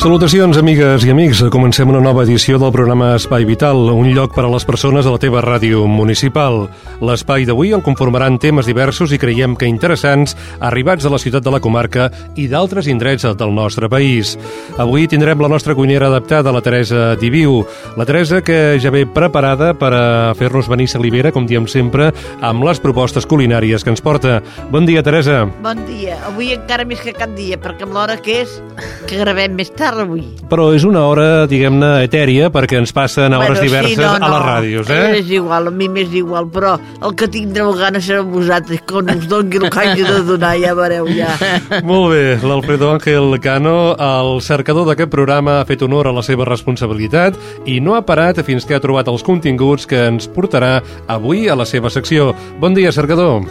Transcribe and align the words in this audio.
Salutacions, 0.00 0.56
amigues 0.56 1.02
i 1.04 1.10
amics. 1.12 1.42
Comencem 1.52 1.90
una 1.92 2.00
nova 2.00 2.22
edició 2.24 2.56
del 2.56 2.70
programa 2.72 3.10
Espai 3.18 3.44
Vital, 3.44 3.76
un 3.92 4.06
lloc 4.16 4.32
per 4.32 4.46
a 4.46 4.48
les 4.48 4.64
persones 4.64 5.04
a 5.04 5.10
la 5.12 5.20
teva 5.20 5.42
ràdio 5.44 5.82
municipal. 5.84 6.62
L'espai 7.04 7.44
d'avui 7.44 7.74
el 7.76 7.82
conformaran 7.84 8.38
temes 8.40 8.64
diversos 8.64 9.12
i 9.12 9.18
creiem 9.20 9.58
que 9.60 9.68
interessants 9.68 10.32
arribats 10.64 11.04
a 11.04 11.12
la 11.12 11.18
ciutat 11.20 11.44
de 11.44 11.52
la 11.52 11.60
comarca 11.60 12.06
i 12.32 12.46
d'altres 12.48 12.88
indrets 12.88 13.28
del 13.28 13.52
nostre 13.52 13.90
país. 13.92 14.38
Avui 14.80 15.04
tindrem 15.04 15.44
la 15.44 15.52
nostra 15.52 15.76
cuinera 15.76 16.08
adaptada, 16.08 16.48
la 16.48 16.64
Teresa 16.64 17.14
Diviu. 17.20 17.58
La 18.00 18.08
Teresa 18.08 18.40
que 18.40 18.80
ja 18.80 18.88
ve 18.88 19.04
preparada 19.04 19.74
per 19.76 19.92
a 19.92 20.32
fer-nos 20.32 20.72
venir 20.72 20.88
salivera, 20.88 21.28
com 21.28 21.44
diem 21.44 21.68
sempre, 21.68 22.08
amb 22.40 22.64
les 22.64 22.80
propostes 22.80 23.28
culinàries 23.28 23.84
que 23.84 23.92
ens 23.92 24.00
porta. 24.00 24.40
Bon 24.72 24.88
dia, 24.88 25.04
Teresa. 25.04 25.44
Bon 25.60 25.84
dia. 25.84 26.16
Avui 26.32 26.54
encara 26.56 26.88
més 26.88 27.04
que 27.04 27.12
cap 27.12 27.36
dia, 27.36 27.60
perquè 27.60 27.84
amb 27.84 28.00
l'hora 28.00 28.16
que 28.16 28.40
és, 28.46 28.58
que 29.04 29.20
gravem 29.20 29.60
més 29.60 29.68
tard 29.76 29.89
avui. 30.04 30.22
Però 30.50 30.70
és 30.74 30.84
una 30.86 31.02
hora, 31.08 31.46
diguem-ne, 31.50 31.90
etèria, 32.06 32.50
perquè 32.54 32.78
ens 32.80 32.92
passen 32.96 33.34
a 33.34 33.40
hores 33.42 33.60
diverses 33.60 33.96
sí, 33.96 34.00
no, 34.00 34.12
no, 34.18 34.26
a 34.26 34.30
les 34.32 34.44
ràdios, 34.46 34.90
eh? 34.94 35.18
És 35.20 35.30
igual, 35.34 35.68
a 35.68 35.74
mi 35.74 35.88
m'és 35.92 36.12
igual, 36.16 36.48
però 36.52 36.76
el 36.78 37.14
que 37.18 37.28
tindreu 37.30 37.72
gana 37.78 38.02
serà 38.04 38.22
vosaltres, 38.26 38.82
quan 38.88 39.10
us 39.14 39.26
doni 39.30 39.60
el 39.60 39.68
que 39.70 39.82
hagi 39.84 40.06
de 40.06 40.22
donar, 40.28 40.54
ja 40.62 40.74
veureu, 40.78 41.10
ja. 41.14 41.34
Molt 41.90 42.14
bé, 42.14 42.24
l'Alfredo 42.42 42.92
Ángel 42.94 43.38
Cano, 43.42 43.76
el 43.94 44.40
cercador 44.46 44.88
d'aquest 44.90 45.12
programa, 45.12 45.60
ha 45.60 45.68
fet 45.68 45.82
honor 45.86 46.10
a 46.10 46.14
la 46.16 46.24
seva 46.26 46.46
responsabilitat 46.48 47.38
i 47.66 47.80
no 47.84 47.96
ha 47.96 48.04
parat 48.06 48.42
fins 48.46 48.66
que 48.66 48.76
ha 48.76 48.82
trobat 48.82 49.10
els 49.10 49.26
continguts 49.26 49.88
que 49.90 50.06
ens 50.10 50.30
portarà 50.30 50.78
avui 51.10 51.48
a 51.48 51.58
la 51.58 51.66
seva 51.68 51.90
secció. 51.90 52.30
Bon 52.60 52.74
dia, 52.76 52.92
cercador. 52.92 53.44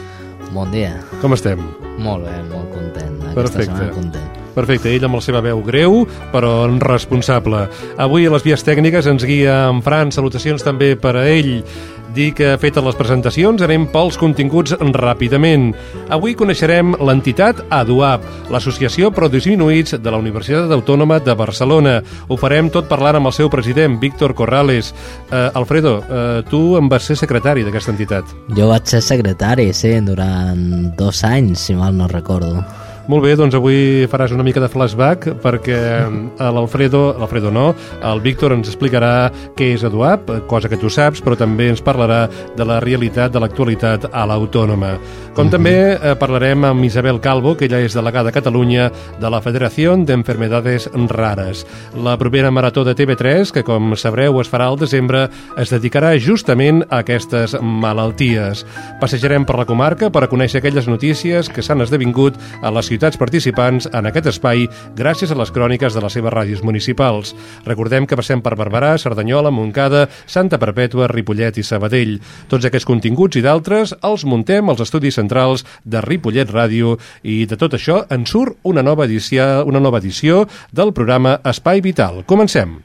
Bon 0.53 0.71
dia. 0.73 0.95
Com 1.21 1.35
estem? 1.37 1.61
Molt 1.99 2.25
bé, 2.25 2.35
molt 2.49 2.73
content. 2.73 3.15
Aquesta 3.29 3.41
Perfecte. 3.41 3.71
setmana 3.71 3.93
content. 3.93 4.38
Perfecte, 4.59 4.91
ell 4.91 5.05
amb 5.07 5.15
la 5.15 5.23
seva 5.23 5.39
veu 5.45 5.61
greu, 5.63 6.01
però 6.33 6.67
responsable. 6.83 7.63
Avui 8.01 8.27
a 8.27 8.33
les 8.33 8.43
vies 8.43 8.65
tècniques 8.67 9.07
ens 9.07 9.23
guia 9.23 9.61
en 9.69 9.79
Fran, 9.85 10.11
salutacions 10.11 10.65
també 10.65 10.97
per 10.99 11.15
a 11.15 11.23
ell. 11.31 11.61
Dir 12.09 12.31
que 12.33 12.55
fetes 12.57 12.83
les 12.83 12.97
presentacions 12.97 13.61
anem 13.61 13.85
pels 13.93 14.17
continguts 14.19 14.73
ràpidament. 14.97 15.69
Avui 16.09 16.33
coneixerem 16.35 16.95
l'entitat 17.05 17.61
ADUAP, 17.69 18.25
l'Associació 18.49 19.13
Pro 19.13 19.29
Disminuïts 19.29 19.95
de 20.01 20.11
la 20.11 20.19
Universitat 20.19 20.73
Autònoma 20.73 21.21
de 21.23 21.37
Barcelona. 21.37 21.99
Ho 22.27 22.39
farem 22.41 22.73
tot 22.73 22.89
parlant 22.89 23.21
amb 23.21 23.29
el 23.29 23.37
seu 23.37 23.53
president, 23.53 23.99
Víctor 24.01 24.33
Corrales. 24.35 24.91
Uh, 25.29 25.53
Alfredo, 25.53 25.99
uh, 26.01 26.41
tu 26.49 26.75
en 26.81 26.89
vas 26.89 27.05
ser 27.05 27.19
secretari 27.19 27.63
d'aquesta 27.63 27.93
entitat. 27.93 28.35
Jo 28.57 28.73
vaig 28.73 28.89
ser 28.89 29.05
secretari, 29.05 29.69
sí, 29.77 29.93
durant 30.01 30.91
dos 30.97 31.23
anys, 31.23 31.69
si 31.69 31.77
mal 31.77 31.95
no 31.95 32.09
recordo. 32.09 32.65
Molt 33.09 33.23
bé, 33.25 33.31
doncs 33.33 33.55
avui 33.57 34.05
faràs 34.05 34.29
una 34.35 34.43
mica 34.45 34.61
de 34.61 34.67
flashback 34.69 35.39
perquè 35.41 35.77
eh, 36.05 36.49
l'Alfredo, 36.53 37.15
l'Alfredo 37.17 37.49
no, 37.49 37.71
el 38.05 38.19
Víctor 38.21 38.53
ens 38.53 38.69
explicarà 38.69 39.31
què 39.57 39.71
és 39.73 39.81
EduApp, 39.87 40.29
cosa 40.51 40.69
que 40.69 40.77
tu 40.77 40.91
saps, 40.93 41.23
però 41.25 41.33
també 41.39 41.71
ens 41.71 41.81
parlarà 41.81 42.27
de 42.29 42.67
la 42.69 42.77
realitat 42.83 43.33
de 43.33 43.41
l'actualitat 43.41 44.05
a 44.13 44.27
l'Autònoma. 44.29 44.91
Com 45.33 45.47
Mhm. 45.47 45.51
també 45.51 45.73
eh, 45.93 46.13
parlarem 46.19 46.65
amb 46.65 46.85
Isabel 46.85 47.19
Calvo, 47.19 47.55
que 47.57 47.65
ella 47.65 47.79
és 47.79 47.95
delegada 47.97 48.29
a 48.29 48.31
Catalunya 48.31 48.91
de 49.19 49.29
la 49.29 49.41
Federació 49.41 49.95
d'Enfermedades 49.97 50.87
Rares. 50.93 51.65
La 51.95 52.15
propera 52.17 52.51
marató 52.51 52.83
de 52.83 52.93
TV3, 52.93 53.51
que 53.51 53.63
com 53.63 53.95
sabreu 53.95 54.39
es 54.39 54.51
farà 54.51 54.67
al 54.67 54.77
desembre, 54.77 55.29
es 55.57 55.71
dedicarà 55.73 56.13
justament 56.19 56.83
a 56.91 56.99
aquestes 56.99 57.57
malalties. 57.59 58.67
Passejarem 59.01 59.45
per 59.45 59.57
la 59.57 59.65
comarca 59.65 60.11
per 60.11 60.23
a 60.25 60.29
conèixer 60.29 60.59
aquelles 60.59 60.87
notícies 60.87 61.49
que 61.49 61.63
s'han 61.63 61.81
esdevingut 61.81 62.37
a 62.61 62.69
les 62.69 62.85
ciutats 62.99 63.15
participants 63.15 63.87
en 63.95 64.09
aquest 64.09 64.27
espai 64.33 64.65
gràcies 64.97 65.31
a 65.31 65.37
les 65.39 65.53
cròniques 65.55 65.95
de 65.95 66.01
les 66.03 66.15
seves 66.17 66.33
ràdios 66.33 66.63
municipals. 66.67 67.31
Recordem 67.63 68.03
que 68.03 68.17
passem 68.19 68.41
per 68.43 68.57
Barberà, 68.59 68.97
Cerdanyola, 68.99 69.53
Montcada, 69.55 70.09
Santa 70.27 70.59
Perpètua, 70.59 71.07
Ripollet 71.07 71.61
i 71.61 71.63
Sabadell. 71.63 72.17
Tots 72.51 72.67
aquests 72.67 72.87
continguts 72.89 73.39
i 73.39 73.45
d'altres 73.45 73.95
els 74.03 74.27
muntem 74.27 74.67
als 74.67 74.83
estudis 74.83 75.15
centrals 75.15 75.63
de 75.85 76.03
Ripollet 76.03 76.51
Ràdio 76.51 76.97
i 77.23 77.45
de 77.47 77.55
tot 77.55 77.79
això 77.79 78.03
en 78.11 78.27
surt 78.27 78.59
una 78.67 78.83
nova 78.83 79.07
edició, 79.07 79.63
una 79.63 79.79
nova 79.79 80.03
edició 80.03 80.43
del 80.75 80.91
programa 80.91 81.39
Espai 81.47 81.79
Vital. 81.79 82.25
Comencem. 82.27 82.81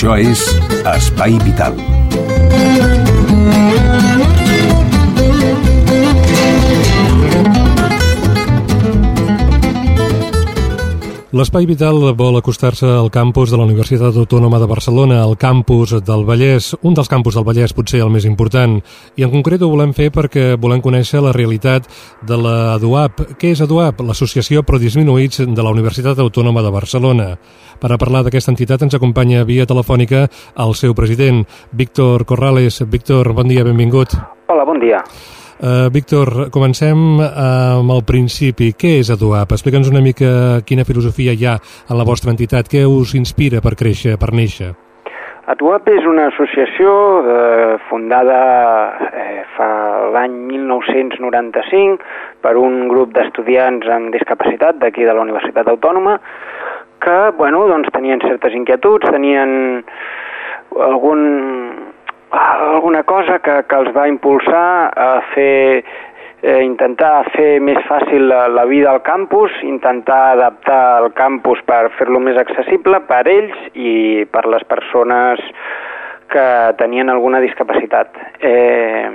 Això 0.00 0.14
és 0.16 0.44
Espai 0.94 1.36
Vital. 1.44 3.09
L'Espai 11.30 11.62
Vital 11.62 11.94
vol 12.18 12.34
acostar-se 12.40 12.88
al 12.90 13.06
campus 13.14 13.52
de 13.52 13.58
la 13.58 13.62
Universitat 13.62 14.16
Autònoma 14.18 14.58
de 14.58 14.66
Barcelona, 14.66 15.20
al 15.22 15.36
campus 15.38 15.92
del 16.02 16.24
Vallès, 16.26 16.72
un 16.82 16.96
dels 16.98 17.06
campus 17.06 17.36
del 17.38 17.44
Vallès 17.46 17.70
potser 17.70 18.00
el 18.02 18.10
més 18.10 18.26
important, 18.26 18.80
i 19.14 19.22
en 19.22 19.30
concret 19.30 19.62
ho 19.62 19.68
volem 19.70 19.92
fer 19.94 20.08
perquè 20.10 20.56
volem 20.58 20.82
conèixer 20.82 21.22
la 21.22 21.30
realitat 21.30 21.86
de 22.26 22.34
la 22.34 22.74
ADUAP. 22.74 23.22
Què 23.38 23.54
és 23.54 23.62
ADUAP? 23.62 24.02
L'Associació 24.08 24.64
Pro 24.66 24.82
Disminuïts 24.82 25.44
de 25.46 25.62
la 25.62 25.70
Universitat 25.70 26.18
Autònoma 26.18 26.66
de 26.66 26.74
Barcelona. 26.74 27.28
Per 27.78 27.92
a 27.94 27.98
parlar 28.02 28.24
d'aquesta 28.26 28.50
entitat 28.50 28.82
ens 28.82 28.98
acompanya 28.98 29.46
via 29.46 29.70
telefònica 29.70 30.26
el 30.58 30.74
seu 30.74 30.98
president, 30.98 31.44
Víctor 31.70 32.26
Corrales. 32.26 32.82
Víctor, 32.90 33.36
bon 33.38 33.46
dia, 33.46 33.62
benvingut. 33.62 34.18
Hola, 34.50 34.66
bon 34.66 34.82
dia. 34.82 34.98
Uh, 35.60 35.92
Víctor, 35.92 36.48
comencem 36.48 37.20
uh, 37.20 37.26
amb 37.76 37.92
el 37.92 38.00
principi. 38.08 38.70
Què 38.72 38.94
és 39.02 39.10
ADUAP? 39.12 39.50
Explica'ns 39.52 39.90
una 39.92 40.00
mica 40.00 40.62
quina 40.64 40.86
filosofia 40.88 41.34
hi 41.36 41.44
ha 41.44 41.58
en 41.60 41.98
la 41.98 42.06
vostra 42.08 42.32
entitat. 42.32 42.70
Què 42.72 42.86
us 42.88 43.12
inspira 43.18 43.60
per 43.60 43.74
créixer, 43.76 44.14
per 44.16 44.32
néixer? 44.32 44.70
ATUAP 45.52 45.90
és 45.92 46.08
una 46.08 46.30
associació 46.30 46.94
eh, 47.20 47.76
fundada 47.90 48.40
eh, 49.10 49.42
fa 49.56 49.68
l'any 50.14 50.38
1995 50.48 52.08
per 52.40 52.54
un 52.56 52.86
grup 52.88 53.12
d'estudiants 53.12 53.84
amb 53.92 54.14
discapacitat 54.16 54.80
d'aquí 54.80 55.04
de 55.04 55.12
la 55.12 55.26
Universitat 55.26 55.68
Autònoma 55.68 56.16
que, 57.04 57.18
bueno, 57.36 57.66
doncs 57.68 57.92
tenien 57.92 58.24
certes 58.24 58.56
inquietuds, 58.56 59.12
tenien 59.12 59.84
algun, 60.78 61.20
alguna 62.30 63.02
cosa 63.02 63.38
que, 63.40 63.62
que 63.66 63.76
els 63.76 63.90
va 63.96 64.06
impulsar 64.08 64.90
a 64.94 65.10
fer 65.34 65.82
eh, 66.42 66.60
intentar 66.64 67.24
fer 67.34 67.58
més 67.64 67.80
fàcil 67.88 68.28
la, 68.30 68.46
la 68.48 68.64
vida 68.70 68.90
al 68.92 69.02
campus, 69.02 69.52
intentar 69.66 70.36
adaptar 70.36 71.02
el 71.02 71.10
campus 71.18 71.62
per 71.66 71.88
fer-lo 71.98 72.20
més 72.22 72.38
accessible 72.40 73.02
per 73.08 73.24
ells 73.28 73.56
i 73.74 74.24
per 74.30 74.46
les 74.48 74.64
persones 74.64 75.42
que 76.30 76.46
tenien 76.78 77.10
alguna 77.10 77.40
discapacitat. 77.42 78.14
Eh, 78.40 79.10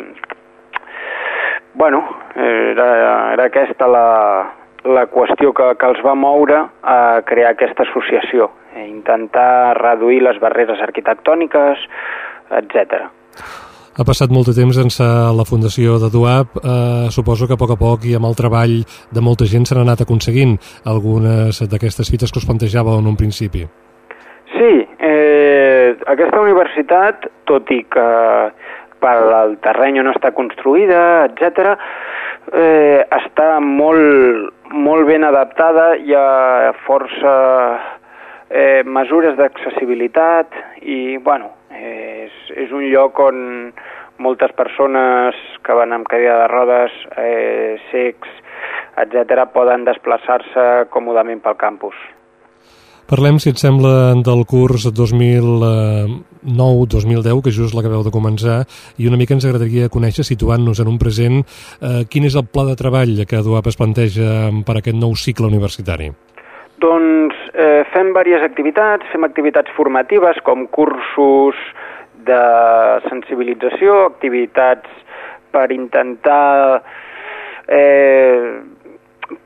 bueno, 1.74 2.04
era, 2.36 3.34
era 3.34 3.48
aquesta 3.48 3.88
la, 3.88 4.08
la 4.86 5.06
qüestió 5.12 5.54
que, 5.56 5.72
que 5.80 5.88
els 5.92 6.02
va 6.06 6.16
moure 6.16 6.60
a 6.84 7.00
crear 7.28 7.54
aquesta 7.54 7.88
associació, 7.88 8.52
eh, 8.76 8.86
intentar 8.88 9.78
reduir 9.80 10.22
les 10.28 10.40
barreres 10.44 10.84
arquitectòniques, 10.84 11.82
etc. 12.52 13.08
Ha 13.96 14.04
passat 14.04 14.28
molt 14.28 14.50
de 14.50 14.56
temps 14.58 14.76
sense 14.76 15.06
la 15.40 15.46
fundació 15.48 15.96
de 16.02 16.10
DUAP. 16.12 16.58
Eh, 16.60 17.08
suposo 17.16 17.48
que 17.48 17.56
a 17.56 17.62
poc 17.62 17.72
a 17.72 17.80
poc 17.80 18.04
i 18.04 18.16
amb 18.18 18.28
el 18.28 18.36
treball 18.36 18.82
de 18.84 19.24
molta 19.24 19.48
gent 19.48 19.64
s'han 19.64 19.86
anat 19.86 20.04
aconseguint 20.04 20.58
algunes 20.84 21.62
d'aquestes 21.72 22.12
fites 22.12 22.32
que 22.32 22.42
us 22.44 22.48
plantejàveu 22.50 23.00
en 23.00 23.08
un 23.08 23.16
principi. 23.16 23.64
Sí, 24.52 24.74
eh, 25.00 25.96
aquesta 26.12 26.44
universitat, 26.44 27.30
tot 27.48 27.72
i 27.72 27.86
que 27.88 28.10
per 29.00 29.16
al 29.40 29.56
terreny 29.64 30.04
on 30.04 30.12
està 30.12 30.34
construïda, 30.36 31.02
etc. 31.30 31.76
Eh, 32.52 33.00
està 33.16 33.62
molt, 33.64 34.52
molt 34.76 35.08
ben 35.08 35.24
adaptada, 35.24 35.94
hi 35.96 36.12
ha 36.12 36.74
força 36.84 37.36
eh, 38.50 38.84
mesures 38.84 39.38
d'accessibilitat 39.40 40.52
i, 40.84 41.18
bueno, 41.18 41.55
és, 41.80 42.32
és 42.56 42.72
un 42.72 42.84
lloc 42.92 43.20
on 43.20 43.74
moltes 44.18 44.52
persones 44.56 45.36
que 45.64 45.74
van 45.76 45.94
amb 45.94 46.08
cadira 46.08 46.40
de 46.44 46.48
rodes, 46.52 46.92
eh, 47.18 47.76
secs, 47.92 48.30
etc., 49.04 49.46
poden 49.54 49.86
desplaçar-se 49.88 50.88
còmodament 50.90 51.42
pel 51.44 51.58
campus. 51.60 51.96
Parlem, 53.06 53.38
si 53.38 53.54
et 53.54 53.62
sembla, 53.62 54.18
del 54.26 54.42
curs 54.50 54.90
2009-2010, 54.90 57.38
que 57.46 57.54
just 57.54 57.78
l'acabeu 57.78 58.02
de 58.02 58.10
començar, 58.10 58.66
i 58.98 59.06
una 59.06 59.14
mica 59.20 59.36
ens 59.36 59.46
agradaria 59.46 59.94
conèixer, 59.94 60.26
situant-nos 60.26 60.82
en 60.82 60.90
un 60.90 60.98
present, 60.98 61.46
eh, 61.82 62.06
quin 62.10 62.26
és 62.26 62.34
el 62.34 62.50
pla 62.50 62.66
de 62.66 62.74
treball 62.74 63.22
que 63.30 63.44
DUAP 63.46 63.70
es 63.70 63.78
planteja 63.78 64.50
per 64.66 64.80
aquest 64.80 64.98
nou 64.98 65.14
cicle 65.14 65.46
universitari? 65.46 66.10
Doncs 66.82 67.38
eh, 67.56 67.84
fem 67.94 68.12
diverses 68.14 68.46
activitats, 68.46 69.08
fem 69.12 69.24
activitats 69.28 69.72
formatives 69.78 70.40
com 70.44 70.68
cursos 70.68 71.60
de 72.28 72.44
sensibilització, 73.10 74.06
activitats 74.12 74.90
per 75.56 75.70
intentar 75.72 76.82
eh, 77.68 78.62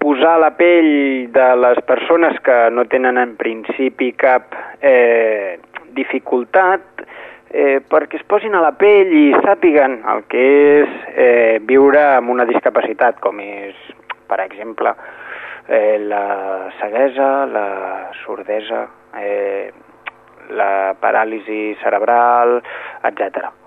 posar 0.01 0.37
la 0.41 0.51
pell 0.57 1.29
de 1.31 1.47
les 1.63 1.79
persones 1.87 2.39
que 2.43 2.59
no 2.73 2.85
tenen 2.91 3.19
en 3.21 3.35
principi 3.39 4.11
cap 4.17 4.55
eh, 4.81 5.59
dificultat 5.95 7.05
eh, 7.49 7.79
perquè 7.81 8.19
es 8.19 8.25
posin 8.29 8.55
a 8.55 8.63
la 8.63 8.73
pell 8.77 9.13
i 9.15 9.29
sàpiguen 9.45 9.99
el 10.13 10.25
que 10.31 10.43
és 10.81 10.97
eh, 11.13 11.55
viure 11.65 12.01
amb 12.17 12.33
una 12.35 12.45
discapacitat, 12.49 13.19
com 13.23 13.39
és, 13.43 13.77
per 14.29 14.41
exemple, 14.45 14.93
eh, 15.69 15.99
la 15.99 16.69
ceguesa, 16.79 17.45
la 17.45 18.09
sordesa, 18.25 18.87
eh, 19.21 19.71
la 20.49 20.95
paràlisi 20.99 21.75
cerebral, 21.83 22.57
etc. 23.05 23.58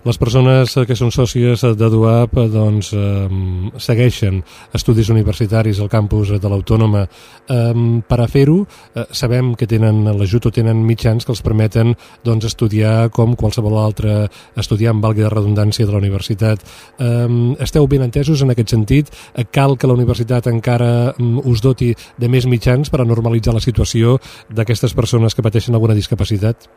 Les 0.00 0.16
persones 0.16 0.72
que 0.88 0.94
són 0.96 1.10
sòcies 1.12 1.60
de 1.76 1.88
DUAP 1.92 2.38
doncs, 2.48 2.94
eh, 2.96 3.28
segueixen 3.76 4.38
estudis 4.72 5.10
universitaris 5.12 5.76
al 5.80 5.90
campus 5.92 6.30
de 6.40 6.48
l'Autònoma. 6.48 7.02
Eh, 7.04 8.00
per 8.08 8.20
a 8.20 8.26
fer-ho, 8.26 8.66
eh, 8.94 9.04
sabem 9.10 9.54
que 9.54 9.66
tenen 9.66 10.04
l'ajut 10.16 10.46
o 10.46 10.50
tenen 10.50 10.86
mitjans 10.86 11.26
que 11.26 11.32
els 11.32 11.42
permeten 11.42 11.94
doncs, 12.24 12.46
estudiar 12.46 13.10
com 13.10 13.36
qualsevol 13.36 13.76
altre 13.76 14.30
estudiant, 14.56 15.02
valgui 15.02 15.20
de 15.20 15.28
redundància, 15.28 15.84
de 15.84 15.92
la 15.92 15.98
universitat. 15.98 16.64
Eh, 16.98 17.56
esteu 17.60 17.86
ben 17.86 18.00
entesos 18.00 18.40
en 18.40 18.50
aquest 18.50 18.70
sentit? 18.70 19.10
Cal 19.52 19.76
que 19.76 19.86
la 19.86 19.94
universitat 19.94 20.46
encara 20.46 21.14
us 21.44 21.60
doti 21.60 21.94
de 22.16 22.28
més 22.28 22.46
mitjans 22.46 22.88
per 22.88 23.02
a 23.02 23.04
normalitzar 23.04 23.52
la 23.52 23.60
situació 23.60 24.18
d'aquestes 24.48 24.94
persones 24.94 25.34
que 25.34 25.42
pateixen 25.42 25.74
alguna 25.74 25.94
discapacitat? 25.94 26.70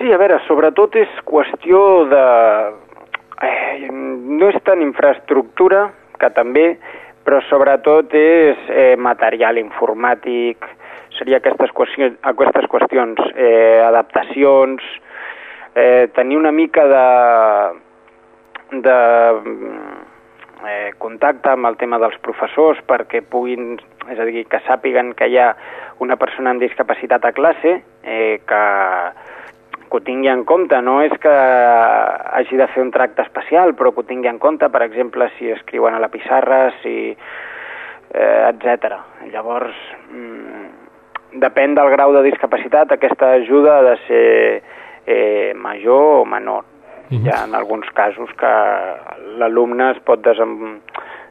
Sí, 0.00 0.08
a 0.08 0.16
veure, 0.16 0.38
sobretot 0.46 0.94
és 0.96 1.16
qüestió 1.28 1.78
de... 2.08 2.20
Eh, 3.44 3.88
no 3.92 4.46
és 4.48 4.56
tant 4.64 4.80
infraestructura, 4.80 5.82
que 6.16 6.30
també, 6.32 6.62
però 7.26 7.42
sobretot 7.50 8.14
és 8.16 8.70
eh, 8.72 8.94
material 8.96 9.58
informàtic, 9.60 10.64
seria 11.18 11.36
aquestes 11.36 11.74
qüestions, 11.76 12.16
aquestes 12.32 12.64
qüestions 12.72 13.20
eh, 13.34 13.82
adaptacions, 13.84 14.86
eh, 15.74 16.08
tenir 16.16 16.38
una 16.40 16.52
mica 16.56 16.86
de, 16.88 17.04
de 18.86 18.96
eh, 20.64 20.94
contacte 20.96 21.52
amb 21.52 21.68
el 21.68 21.76
tema 21.82 21.98
dels 22.00 22.16
professors 22.24 22.80
perquè 22.88 23.20
puguin, 23.20 23.74
és 24.08 24.16
a 24.16 24.28
dir, 24.30 24.46
que 24.48 24.62
sàpiguen 24.64 25.12
que 25.12 25.28
hi 25.28 25.36
ha 25.36 25.50
una 26.00 26.16
persona 26.16 26.56
amb 26.56 26.64
discapacitat 26.64 27.28
a 27.28 27.34
classe, 27.36 27.82
eh, 28.00 28.40
que 28.48 28.62
que 29.90 29.98
ho 29.98 30.00
tingui 30.06 30.30
en 30.30 30.44
compte, 30.46 30.78
no 30.82 31.00
és 31.02 31.12
que 31.20 31.30
hagi 31.30 32.56
de 32.56 32.68
fer 32.70 32.82
un 32.84 32.92
tracte 32.94 33.24
especial, 33.26 33.74
però 33.74 33.90
que 33.92 34.04
ho 34.04 34.08
tingui 34.08 34.30
en 34.30 34.38
compte, 34.38 34.68
per 34.70 34.84
exemple, 34.86 35.28
si 35.36 35.50
escriuen 35.50 35.94
a 35.94 36.02
la 36.02 36.12
pissarra, 36.12 36.68
si... 36.82 37.16
Eh, 38.10 38.50
etc. 38.50 38.96
Llavors, 39.30 39.76
mm, 40.10 40.64
depèn 41.38 41.76
del 41.78 41.92
grau 41.92 42.10
de 42.16 42.24
discapacitat, 42.26 42.90
aquesta 42.90 43.28
ajuda 43.36 43.76
ha 43.78 43.82
de 43.86 43.96
ser 44.08 44.62
eh, 45.06 45.52
major 45.54 46.22
o 46.22 46.24
menor. 46.24 46.64
Uh 46.64 47.16
-huh. 47.16 47.24
Hi 47.24 47.30
ha 47.30 47.44
en 47.44 47.54
alguns 47.54 47.88
casos 47.90 48.30
que 48.34 48.52
l'alumne 49.38 49.90
es 49.92 50.00
pot 50.00 50.20
desem 50.22 50.80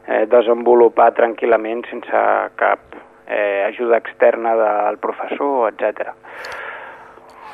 eh, 0.06 0.26
desenvolupar 0.26 1.12
tranquil·lament 1.12 1.86
sense 1.90 2.12
cap 2.56 2.78
eh, 3.26 3.64
ajuda 3.68 3.96
externa 3.96 4.54
del 4.56 4.98
professor, 4.98 5.72
etc. 5.72 6.12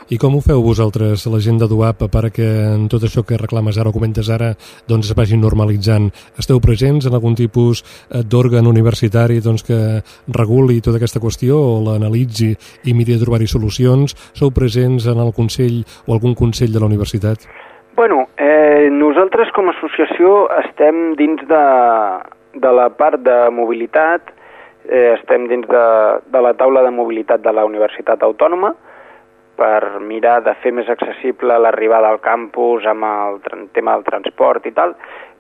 I 0.07 0.21
com 0.23 0.37
ho 0.37 0.39
feu 0.39 0.61
vosaltres, 0.63 1.25
la 1.27 1.41
gent 1.43 1.57
de 1.59 1.67
DUAP, 1.67 2.05
perquè 2.15 2.47
en 2.77 2.85
tot 2.87 3.03
això 3.03 3.25
que 3.27 3.35
reclames 3.41 3.75
ara 3.75 3.91
o 3.91 3.95
comentes 3.97 4.29
ara 4.31 4.53
doncs 4.87 5.09
es 5.11 5.17
vagi 5.19 5.35
normalitzant? 5.35 6.13
Esteu 6.39 6.61
presents 6.63 7.09
en 7.11 7.17
algun 7.19 7.35
tipus 7.35 7.83
eh, 7.83 8.23
d'òrgan 8.23 8.71
universitari 8.71 9.41
doncs, 9.43 9.67
que 9.67 9.81
reguli 10.31 10.79
tota 10.79 11.03
aquesta 11.03 11.19
qüestió 11.19 11.59
o 11.59 11.83
l'analitzi 11.89 12.53
i 12.87 12.95
miri 12.95 13.17
de 13.17 13.25
trobar-hi 13.25 13.51
solucions? 13.51 14.15
Sou 14.31 14.55
presents 14.55 15.11
en 15.11 15.19
el 15.27 15.35
Consell 15.35 15.83
o 16.07 16.15
algun 16.15 16.39
Consell 16.39 16.71
de 16.71 16.79
la 16.79 16.87
universitat? 16.87 17.43
Bueno, 17.99 18.29
eh, 18.39 18.87
nosaltres 18.95 19.51
com 19.59 19.67
a 19.67 19.75
associació 19.75 20.47
estem 20.63 21.17
dins 21.19 21.43
de, 21.51 21.67
de 22.63 22.77
la 22.79 22.93
part 22.95 23.27
de 23.27 23.43
mobilitat, 23.51 24.31
eh, 24.87 25.17
estem 25.19 25.51
dins 25.51 25.67
de, 25.67 25.87
de 26.31 26.47
la 26.47 26.55
taula 26.55 26.87
de 26.87 26.95
mobilitat 26.95 27.43
de 27.43 27.59
la 27.59 27.67
Universitat 27.67 28.23
Autònoma, 28.23 28.77
per 29.57 30.01
mirar 30.05 30.41
de 30.45 30.55
fer 30.63 30.73
més 30.77 30.89
accessible 30.93 31.59
l'arribada 31.59 32.11
al 32.13 32.21
campus 32.21 32.87
amb 32.87 33.05
el 33.09 33.41
tema 33.73 33.97
del 33.97 34.05
transport 34.05 34.67
i 34.69 34.75
tal, 34.77 34.95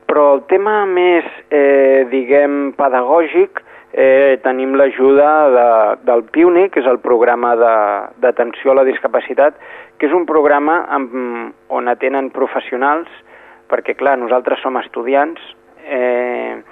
però 0.06 0.34
el 0.36 0.44
tema 0.50 0.84
més, 0.86 1.26
eh, 1.50 2.06
diguem, 2.10 2.72
pedagògic, 2.78 3.62
eh, 3.92 4.38
tenim 4.44 4.76
l'ajuda 4.78 5.30
de, 5.56 5.68
del 6.06 6.24
PIUNI, 6.30 6.68
que 6.70 6.80
és 6.80 6.86
el 6.86 7.00
programa 7.02 7.54
d'atenció 7.56 8.72
a 8.72 8.78
la 8.80 8.86
discapacitat, 8.86 9.58
que 9.98 10.06
és 10.06 10.14
un 10.14 10.26
programa 10.28 10.84
amb, 10.92 11.52
on 11.68 11.88
atenen 11.88 12.30
professionals, 12.30 13.10
perquè, 13.70 13.96
clar, 13.98 14.18
nosaltres 14.20 14.62
som 14.62 14.78
estudiants, 14.78 15.42
eh, 15.88 16.62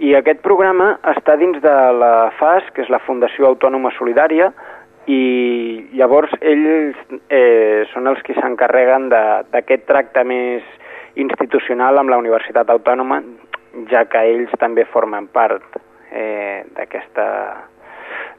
i 0.00 0.14
aquest 0.16 0.40
programa 0.40 0.94
està 1.12 1.36
dins 1.36 1.58
de 1.60 1.74
la 1.98 2.30
FAS, 2.38 2.70
que 2.72 2.86
és 2.86 2.88
la 2.88 3.02
Fundació 3.04 3.50
Autònoma 3.50 3.92
Solidària, 3.98 4.48
i 5.10 5.88
llavors 5.98 6.32
ells 6.40 6.98
eh, 7.28 7.84
són 7.92 8.06
els 8.06 8.22
que 8.22 8.36
s'encarreguen 8.38 9.08
d'aquest 9.10 9.86
tracte 9.88 10.24
més 10.24 10.62
institucional 11.18 11.98
amb 11.98 12.12
la 12.12 12.20
Universitat 12.22 12.70
Autònoma, 12.70 13.20
ja 13.90 14.04
que 14.06 14.22
ells 14.30 14.52
també 14.60 14.84
formen 14.84 15.26
part 15.32 15.78
eh, 16.12 16.62
d'aquesta 16.76 17.26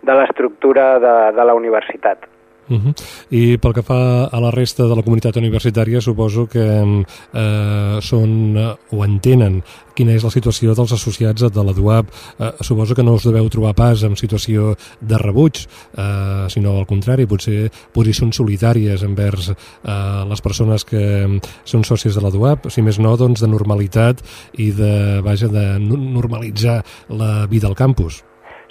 de 0.04 0.16
l'estructura 0.20 1.00
de, 1.00 1.16
de 1.36 1.44
la 1.48 1.56
universitat. 1.56 2.28
Uh 2.70 2.78
-huh. 2.78 2.94
I 3.30 3.58
pel 3.58 3.74
que 3.74 3.84
fa 3.84 4.26
a 4.26 4.40
la 4.40 4.52
resta 4.52 4.84
de 4.84 4.96
la 4.96 5.04
comunitat 5.04 5.36
universitària, 5.36 6.02
suposo 6.02 6.48
que 6.48 7.06
eh, 7.34 7.98
són 8.02 8.58
eh, 8.58 8.76
o 8.92 9.04
entenen 9.04 9.64
quina 9.94 10.14
és 10.14 10.24
la 10.24 10.32
situació 10.32 10.74
dels 10.76 10.92
associats 10.92 11.42
de 11.42 11.64
la 11.64 11.74
DUAP. 11.74 12.08
Eh, 12.40 12.52
suposo 12.62 12.96
que 12.96 13.04
no 13.04 13.14
us 13.14 13.24
deveu 13.24 13.50
trobar 13.50 13.74
pas 13.76 14.04
en 14.04 14.16
situació 14.16 14.76
de 15.02 15.18
rebuig, 15.18 15.68
eh, 15.98 16.46
sinó 16.50 16.78
al 16.80 16.86
contrari, 16.86 17.26
potser 17.26 17.72
posicions 17.94 18.36
solitàries 18.36 19.04
envers 19.04 19.50
eh, 19.50 20.26
les 20.30 20.42
persones 20.42 20.84
que 20.84 21.40
són 21.64 21.84
sòcies 21.84 22.16
de 22.16 22.22
la 22.22 22.32
DUAP, 22.32 22.70
si 22.70 22.82
més 22.82 23.00
no, 23.00 23.18
doncs, 23.18 23.42
de 23.42 23.48
normalitat 23.48 24.24
i 24.58 24.72
de, 24.72 25.22
vaja, 25.22 25.48
de 25.48 25.80
normalitzar 25.80 26.84
la 27.10 27.46
vida 27.46 27.68
al 27.68 27.76
campus. 27.76 28.24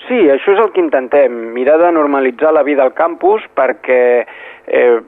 Sí, 0.08 0.18
això 0.34 0.54
és 0.56 0.60
el 0.60 0.72
que 0.74 0.82
intentem, 0.82 1.34
mirar 1.54 1.78
de 1.78 1.92
normalitzar 1.94 2.52
la 2.52 2.64
vida 2.66 2.82
al 2.82 2.94
campus 2.96 3.44
perquè 3.54 4.02
eh, 4.66 4.98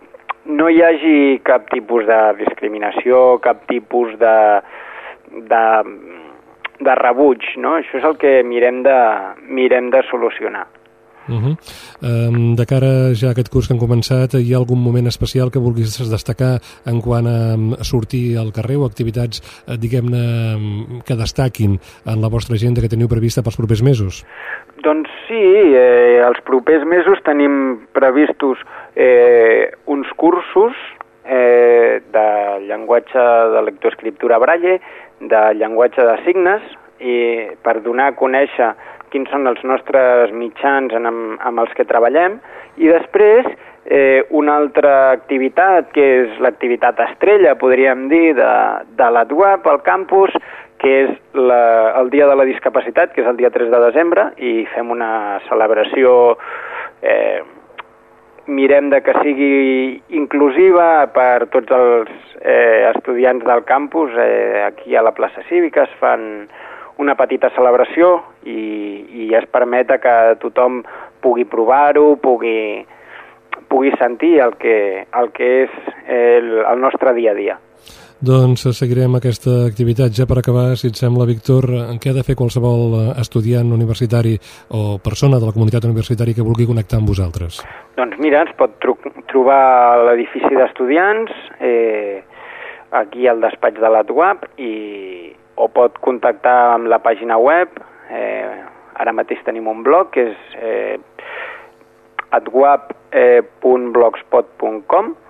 no 0.46 0.68
hi 0.68 0.82
hagi 0.82 1.16
cap 1.42 1.66
tipus 1.72 2.06
de 2.06 2.20
discriminació, 2.38 3.40
cap 3.44 3.64
tipus 3.70 4.14
de, 4.20 4.36
de, 5.50 5.64
de 6.84 6.96
rebuig, 7.00 7.50
no? 7.58 7.78
Això 7.80 7.98
és 8.00 8.08
el 8.08 8.16
que 8.20 8.38
mirem 8.46 8.82
de, 8.86 8.96
mirem 9.48 9.90
de 9.94 10.04
solucionar. 10.10 10.66
Uh 11.26 11.40
-huh. 11.40 11.56
um, 12.02 12.54
de 12.54 12.66
cara 12.66 13.14
ja 13.14 13.28
a 13.28 13.30
aquest 13.30 13.48
curs 13.48 13.66
que 13.66 13.72
han 13.72 13.80
començat, 13.80 14.34
hi 14.34 14.52
ha 14.52 14.58
algun 14.58 14.78
moment 14.78 15.06
especial 15.06 15.50
que 15.50 15.58
vulguis 15.58 15.96
destacar 16.10 16.60
en 16.84 17.00
quant 17.00 17.26
a, 17.26 17.84
sortir 17.84 18.36
al 18.36 18.52
carrer 18.52 18.76
o 18.76 18.84
activitats, 18.84 19.40
eh, 19.66 19.78
diguem-ne, 19.78 21.00
que 21.04 21.16
destaquin 21.16 21.80
en 22.04 22.20
la 22.20 22.28
vostra 22.28 22.56
agenda 22.56 22.82
que 22.82 22.88
teniu 22.88 23.08
prevista 23.08 23.42
pels 23.42 23.56
propers 23.56 23.82
mesos? 23.82 24.26
Doncs 24.84 25.08
sí, 25.24 25.40
eh, 25.72 26.20
els 26.20 26.40
propers 26.44 26.84
mesos 26.84 27.22
tenim 27.24 27.86
previstos 27.96 28.60
eh, 28.94 29.72
uns 29.88 30.10
cursos 30.20 30.76
eh, 31.24 32.02
de 32.12 32.26
llenguatge 32.66 33.24
de 33.54 33.62
lectoescriptura 33.64 34.36
braille, 34.42 34.80
de 35.20 35.44
llenguatge 35.56 36.04
de 36.04 36.18
signes, 36.26 36.66
i 37.00 37.16
per 37.64 37.78
donar 37.80 38.10
a 38.12 38.16
conèixer 38.18 38.74
quins 39.12 39.30
són 39.32 39.48
els 39.48 39.62
nostres 39.64 40.32
mitjans 40.36 40.92
en, 40.92 41.08
amb, 41.08 41.62
els 41.62 41.72
que 41.78 41.86
treballem, 41.88 42.36
i 42.76 42.90
després 42.90 43.48
eh, 43.86 44.24
una 44.36 44.58
altra 44.60 45.12
activitat, 45.14 45.92
que 45.94 46.06
és 46.24 46.40
l'activitat 46.44 47.00
estrella, 47.08 47.54
podríem 47.60 48.08
dir, 48.12 48.34
de, 48.36 48.52
de 48.98 49.10
l'AdWeb 49.16 49.68
al 49.70 49.80
campus, 49.86 50.34
que 50.78 50.94
és 51.04 51.10
la, 51.34 51.94
el 52.00 52.10
Dia 52.10 52.26
de 52.28 52.36
la 52.36 52.46
Discapacitat, 52.48 53.12
que 53.14 53.22
és 53.22 53.28
el 53.30 53.38
dia 53.40 53.50
3 53.54 53.70
de 53.72 53.80
desembre, 53.86 54.30
i 54.36 54.64
fem 54.74 54.90
una 54.92 55.40
celebració, 55.48 56.36
eh, 57.02 57.40
mirem 58.46 58.90
de 58.92 59.00
que 59.00 59.14
sigui 59.22 60.02
inclusiva 60.18 61.06
per 61.14 61.46
tots 61.52 61.72
els 61.72 62.10
eh, 62.42 62.90
estudiants 62.90 63.44
del 63.46 63.64
campus. 63.64 64.12
Eh, 64.18 64.64
aquí 64.66 64.96
a 64.96 65.02
la 65.02 65.14
plaça 65.16 65.44
Cívica 65.48 65.86
es 65.88 65.94
fan 66.00 66.48
una 66.98 67.16
petita 67.18 67.50
celebració 67.56 68.20
i, 68.46 69.24
i 69.24 69.30
es 69.34 69.46
permeta 69.50 69.98
que 69.98 70.36
tothom 70.42 70.82
pugui 71.24 71.46
provar-ho, 71.48 72.14
pugui, 72.22 72.84
pugui 73.72 73.90
sentir 73.98 74.36
el 74.44 74.54
que, 74.60 75.06
el 75.10 75.32
que 75.34 75.50
és 75.64 75.78
el, 76.06 76.58
el 76.62 76.80
nostre 76.80 77.14
dia 77.16 77.32
a 77.32 77.38
dia. 77.38 77.58
Doncs 78.22 78.62
seguirem 78.78 79.16
aquesta 79.18 79.66
activitat. 79.66 80.14
Ja 80.14 80.22
per 80.30 80.38
acabar, 80.38 80.78
si 80.78 80.86
et 80.88 80.96
sembla, 80.98 81.26
Víctor, 81.26 81.66
què 82.00 82.10
ha 82.12 82.14
de 82.14 82.22
fer 82.26 82.36
qualsevol 82.38 82.94
eh, 82.94 83.20
estudiant 83.20 83.72
universitari 83.74 84.38
o 84.70 84.98
persona 85.02 85.38
de 85.42 85.46
la 85.48 85.54
comunitat 85.56 85.84
universitària 85.88 86.34
que 86.36 86.46
vulgui 86.46 86.66
connectar 86.68 86.98
amb 87.00 87.08
vosaltres? 87.10 87.52
Doncs 87.98 88.16
mira, 88.22 88.42
ens 88.46 88.54
pot 88.58 88.70
tro 88.84 88.92
trobar 89.32 89.58
a 89.58 90.04
l'edifici 90.08 90.52
d'estudiants, 90.54 91.32
eh, 91.58 92.16
aquí 92.94 93.26
al 93.26 93.40
despatx 93.42 93.76
de 93.82 93.90
l'AdWeb, 93.90 94.38
i, 94.62 94.72
o 95.58 95.66
pot 95.74 95.98
contactar 96.04 96.76
amb 96.76 96.86
la 96.92 97.00
pàgina 97.02 97.36
web, 97.42 97.68
eh, 98.14 98.62
ara 98.94 99.12
mateix 99.12 99.42
tenim 99.42 99.66
un 99.66 99.82
blog 99.82 100.14
que 100.14 100.30
és 100.30 100.38
eh, 100.62 101.02
adweb.blogspot.com 102.38 105.23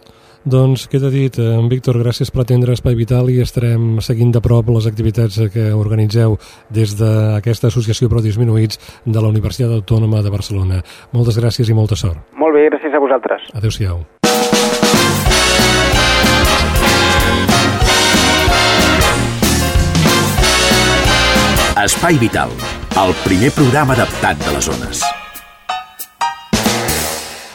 doncs 0.43 0.91
queda 0.91 1.07
dit, 1.07 1.38
en 1.38 1.71
Víctor, 1.71 1.95
gràcies 2.02 2.35
per 2.35 2.43
atendre 2.43 2.75
Espai 2.75 2.99
Vital 2.99 3.31
i 3.31 3.38
estarem 3.45 4.02
seguint 4.02 4.35
de 4.35 4.43
prop 4.43 4.67
les 4.75 4.91
activitats 4.91 5.38
que 5.55 5.71
organitzeu 5.71 6.35
des 6.67 6.99
d'aquesta 6.99 7.71
associació 7.71 8.11
Pro 8.11 8.19
Disminuïts 8.25 8.75
de 9.07 9.23
la 9.23 9.31
Universitat 9.31 9.71
Autònoma 9.71 10.19
de 10.19 10.35
Barcelona. 10.35 10.83
Moltes 11.14 11.38
gràcies 11.38 11.71
i 11.71 11.79
molta 11.79 11.95
sort. 11.95 12.19
Molt 12.35 12.59
bé, 12.59 12.67
gràcies 12.73 12.91
a 12.91 12.99
vosaltres. 12.99 13.47
Adéu-siau. 13.55 14.02
Espai 21.83 22.14
Vital, 22.21 22.52
el 23.01 23.15
primer 23.25 23.51
programa 23.57 23.97
adaptat 23.97 24.39
de 24.45 24.53
les 24.53 24.65
zones. 24.69 25.22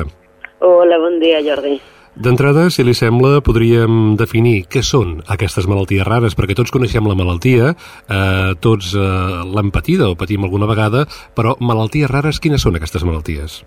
Hola, 0.63 0.96
bon 1.01 1.17
dia, 1.20 1.41
Jordi. 1.44 1.74
D'entrada, 2.15 2.70
si 2.72 2.86
li 2.88 2.94
sembla, 2.96 3.41
podríem 3.44 4.15
definir 4.15 4.62
què 4.72 4.79
són 4.79 5.17
aquestes 5.27 5.67
malalties 5.67 6.08
rares, 6.08 6.38
perquè 6.39 6.56
tots 6.56 6.72
coneixem 6.72 7.03
la 7.03 7.17
malaltia, 7.20 7.74
eh, 7.75 8.53
tots 8.63 8.94
eh, 8.96 9.03
l'hem 9.51 9.74
patida 9.75 10.08
o 10.08 10.15
patim 10.15 10.48
alguna 10.48 10.70
vegada, 10.72 11.03
però 11.36 11.58
malalties 11.60 12.08
rares, 12.08 12.39
quines 12.39 12.63
són 12.63 12.79
aquestes 12.79 13.03
malalties? 13.03 13.60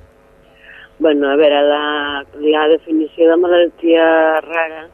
Bueno, 1.05 1.29
a 1.29 1.37
veure, 1.37 1.61
la, 1.69 1.83
la 2.49 2.65
definició 2.73 3.29
de 3.29 3.37
malaltia 3.45 4.07
rara 4.49 4.87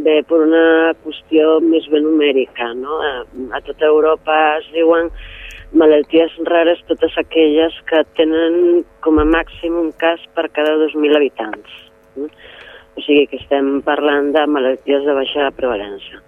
ve 0.00 0.22
per 0.24 0.40
una 0.46 0.94
qüestió 1.04 1.58
més 1.60 1.84
ben 1.92 2.08
numèrica, 2.08 2.72
no? 2.72 3.02
A, 3.04 3.12
a 3.52 3.60
tota 3.68 3.92
Europa 3.92 4.38
es 4.62 4.72
diuen 4.72 5.12
malalties 5.72 6.32
rares 6.48 6.80
totes 6.88 7.12
aquelles 7.20 7.74
que 7.88 8.02
tenen 8.16 8.84
com 9.04 9.18
a 9.20 9.26
màxim 9.28 9.76
un 9.76 9.92
cas 9.92 10.22
per 10.34 10.48
cada 10.50 10.76
2.000 10.80 11.16
habitants. 11.16 11.68
O 12.18 13.04
sigui 13.04 13.26
que 13.30 13.38
estem 13.38 13.78
parlant 13.86 14.32
de 14.34 14.46
malalties 14.46 15.04
de 15.04 15.14
baixa 15.14 15.50
prevalença. 15.54 16.22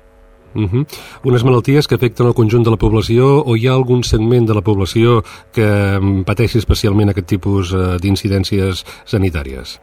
Uh 0.54 0.66
-huh. 0.66 0.87
Unes 1.25 1.44
malalties 1.44 1.87
que 1.87 1.94
afecten 1.94 2.26
el 2.26 2.35
conjunt 2.35 2.64
de 2.64 2.70
la 2.70 2.76
població 2.76 3.42
o 3.47 3.56
hi 3.56 3.68
ha 3.68 3.73
algun 3.73 4.02
segment 4.02 4.47
de 4.47 4.54
la 4.54 4.62
població 4.62 5.23
que 5.54 5.99
mm, 6.00 6.25
pateixi 6.25 6.59
especialment 6.59 7.09
aquest 7.11 7.28
tipus 7.28 7.73
eh, 7.73 7.97
d'incidències 8.02 8.85
sanitàries? 9.04 9.80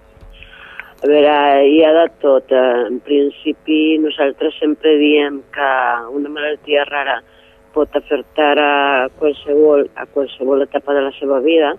A 1.04 1.08
veure, 1.08 1.34
hi 1.70 1.84
ha 1.86 1.94
de 1.94 2.08
tot. 2.20 2.52
En 2.52 3.00
principi, 3.00 3.98
nosaltres 4.02 4.54
sempre 4.60 4.98
diem 4.98 5.42
que 5.54 5.72
una 6.12 6.30
malaltia 6.30 6.84
rara 6.86 7.22
pot 7.78 7.94
afectar 7.96 8.56
a 8.58 8.74
qualsevol, 9.20 9.86
a 9.96 10.08
qualsevol 10.10 10.66
etapa 10.66 10.96
de 10.98 11.06
la 11.06 11.14
seva 11.20 11.40
vida, 11.46 11.76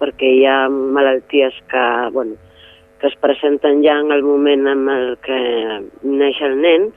perquè 0.00 0.30
hi 0.38 0.44
ha 0.48 0.64
malalties 0.72 1.58
que, 1.70 1.84
bueno, 2.16 2.38
que 3.00 3.10
es 3.10 3.16
presenten 3.20 3.82
ja 3.84 3.98
en 4.00 4.12
el 4.12 4.24
moment 4.24 4.66
en 4.70 4.88
el 4.88 5.18
que 5.24 5.38
neix 6.08 6.40
el 6.46 6.56
nen 6.62 6.88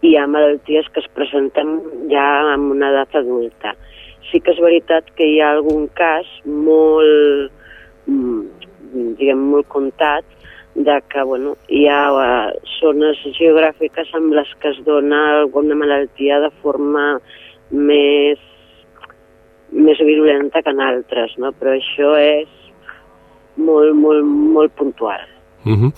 i 0.00 0.12
hi 0.12 0.16
ha 0.16 0.28
malalties 0.30 0.86
que 0.94 1.02
es 1.02 1.10
presenten 1.16 1.80
ja 2.12 2.28
en 2.54 2.68
una 2.76 2.92
edat 2.94 3.18
adulta. 3.18 3.74
Sí 4.30 4.38
que 4.44 4.54
és 4.54 4.62
veritat 4.62 5.08
que 5.18 5.26
hi 5.26 5.40
ha 5.42 5.50
algun 5.56 5.88
cas 5.98 6.28
molt, 6.46 7.50
mm, 8.06 8.42
diguem, 9.18 9.42
molt 9.50 9.66
comptat 9.72 10.38
de 10.78 11.00
que 11.10 11.22
bueno, 11.26 11.56
hi 11.68 11.88
ha 11.90 12.02
uh, 12.14 12.52
zones 12.78 13.18
geogràfiques 13.34 14.14
amb 14.14 14.36
les 14.36 14.50
que 14.62 14.70
es 14.70 14.78
dona 14.86 15.40
alguna 15.40 15.74
malaltia 15.74 16.38
de 16.44 16.52
forma 16.62 17.16
més, 17.70 18.44
més 19.72 19.98
virulenta 19.98 20.62
que 20.62 20.74
en 20.74 20.84
altres, 20.84 21.34
no? 21.38 21.52
però 21.56 21.74
això 21.76 22.14
és 22.20 22.48
molt, 23.56 23.94
molt, 23.98 24.24
molt 24.24 24.72
puntual. 24.78 25.26
Uh 25.68 25.74
-huh. 25.74 25.90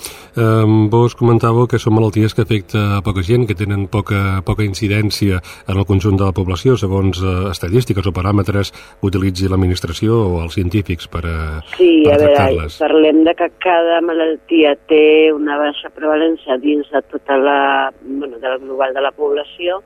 um, 0.65 0.89
vos 0.89 1.15
comentàveu 1.15 1.67
que 1.69 1.79
són 1.79 1.95
malalties 1.95 2.35
que 2.35 2.43
afecta 2.43 2.97
a 2.97 3.03
poca 3.03 3.23
gent, 3.23 3.47
que 3.47 3.55
tenen 3.55 3.89
poca, 3.89 4.43
poca 4.45 4.65
incidència 4.65 5.41
en 5.69 5.77
el 5.77 5.85
conjunt 5.85 6.17
de 6.19 6.25
la 6.25 6.33
població, 6.33 6.77
segons 6.77 7.23
uh, 7.23 7.51
estadístiques 7.51 8.07
o 8.07 8.13
paràmetres 8.13 8.73
que 8.73 9.07
utilitzi 9.07 9.49
l'administració 9.49 10.11
o 10.17 10.43
els 10.43 10.55
científics 10.55 11.07
per, 11.07 11.25
a, 11.27 11.61
sí, 11.77 12.03
per 12.05 12.15
a 12.15 12.19
veure, 12.19 12.67
parlem 12.79 13.25
de 13.25 13.35
que 13.35 13.49
cada 13.59 14.01
malaltia 14.01 14.75
té 14.89 15.31
una 15.33 15.59
baixa 15.59 15.91
prevalència 15.91 16.57
dins 16.57 16.91
de 16.91 17.03
tota 17.03 17.37
la, 17.37 17.93
bueno, 18.03 18.39
del 18.39 18.59
global 18.59 18.95
de 18.95 19.01
la 19.01 19.13
població, 19.13 19.83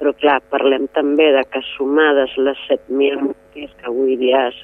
però 0.00 0.14
clar, 0.16 0.38
parlem 0.52 0.86
també 0.96 1.28
de 1.36 1.44
que 1.52 1.60
sumades 1.74 2.32
les 2.40 2.60
7.000 2.70 3.20
malalties 3.20 3.74
que 3.78 3.90
avui 3.90 4.16
dia 4.20 4.46
es, 4.48 4.60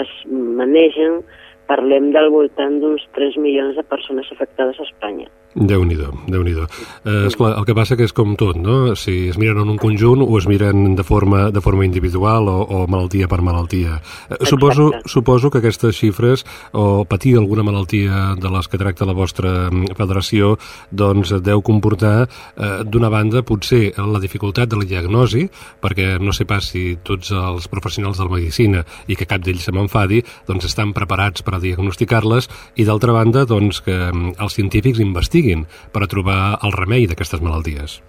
es 0.00 0.12
manegen, 0.32 1.20
parlem 1.68 2.12
del 2.16 2.30
voltant 2.32 2.80
d'uns 2.80 3.04
3 3.18 3.36
milions 3.42 3.76
de 3.76 3.84
persones 3.84 4.30
afectades 4.32 4.80
a 4.80 4.86
Espanya. 4.88 5.28
Déu-n'hi-do, 5.56 6.10
déu 6.28 6.42
nhi 6.44 6.52
déu 6.52 6.66
eh, 6.68 7.26
esclar, 7.30 7.54
el 7.56 7.64
que 7.64 7.72
passa 7.72 7.96
que 7.96 8.04
és 8.04 8.12
com 8.12 8.34
tot, 8.36 8.58
no? 8.60 8.92
Si 8.92 9.30
es 9.30 9.38
miren 9.40 9.62
en 9.62 9.70
un 9.72 9.78
conjunt 9.80 10.20
o 10.20 10.28
es 10.36 10.44
miren 10.44 10.92
de 10.98 11.04
forma, 11.06 11.46
de 11.48 11.62
forma 11.64 11.86
individual 11.86 12.50
o, 12.52 12.56
o 12.60 12.80
malaltia 12.92 13.24
per 13.24 13.38
malaltia. 13.40 13.96
Eh, 14.28 14.36
suposo, 14.44 14.90
suposo 15.08 15.48
que 15.48 15.62
aquestes 15.62 15.96
xifres 15.96 16.44
o 16.76 17.06
patir 17.08 17.38
alguna 17.40 17.64
malaltia 17.64 18.34
de 18.36 18.50
les 18.52 18.68
que 18.68 18.80
tracta 18.82 19.08
la 19.08 19.14
vostra 19.16 19.70
mm, 19.70 19.96
federació 19.96 20.58
doncs 20.92 21.32
deu 21.40 21.64
comportar 21.64 22.26
eh, 22.26 22.84
d'una 22.84 23.08
banda 23.08 23.40
potser 23.40 23.94
la 23.96 24.20
dificultat 24.20 24.68
de 24.68 24.82
la 24.82 24.84
diagnosi, 24.84 25.46
perquè 25.80 26.18
no 26.20 26.36
sé 26.36 26.44
pas 26.44 26.68
si 26.68 26.98
tots 27.00 27.32
els 27.32 27.70
professionals 27.72 28.20
de 28.20 28.28
la 28.28 28.34
medicina 28.36 28.84
i 29.08 29.16
que 29.16 29.24
cap 29.24 29.40
d'ells 29.40 29.64
se 29.64 29.72
m'enfadi, 29.72 30.20
doncs 30.44 30.68
estan 30.68 30.92
preparats 30.92 31.40
per 31.40 31.56
a 31.56 31.64
diagnosticar-les 31.64 32.52
i 32.76 32.84
d'altra 32.84 33.16
banda 33.16 33.48
doncs 33.48 33.80
que 33.80 33.96
mm, 34.12 34.36
els 34.36 34.60
científics 34.60 35.00
investiguin 35.00 35.45
siguin 35.46 35.66
per 35.92 36.02
a 36.02 36.10
trobar 36.10 36.58
el 36.64 36.72
remei 36.74 37.06
d'aquestes 37.06 37.42
malalties. 37.42 38.02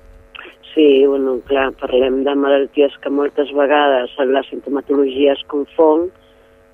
Sí, 0.74 1.06
bueno, 1.06 1.40
clar, 1.48 1.72
parlem 1.80 2.24
de 2.24 2.36
malalties 2.36 2.94
que 3.02 3.10
moltes 3.10 3.52
vegades 3.54 4.14
la 4.18 4.44
sintomatologia 4.50 5.34
es 5.34 5.44
confon 5.48 6.10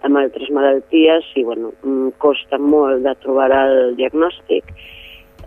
amb 0.03 0.17
altres 0.19 0.49
malalties 0.51 1.23
i, 1.35 1.43
bueno, 1.43 1.71
mm, 1.83 2.17
costa 2.19 2.57
molt 2.57 3.03
de 3.03 3.13
trobar 3.23 3.51
el 3.51 3.95
diagnòstic. 3.95 4.63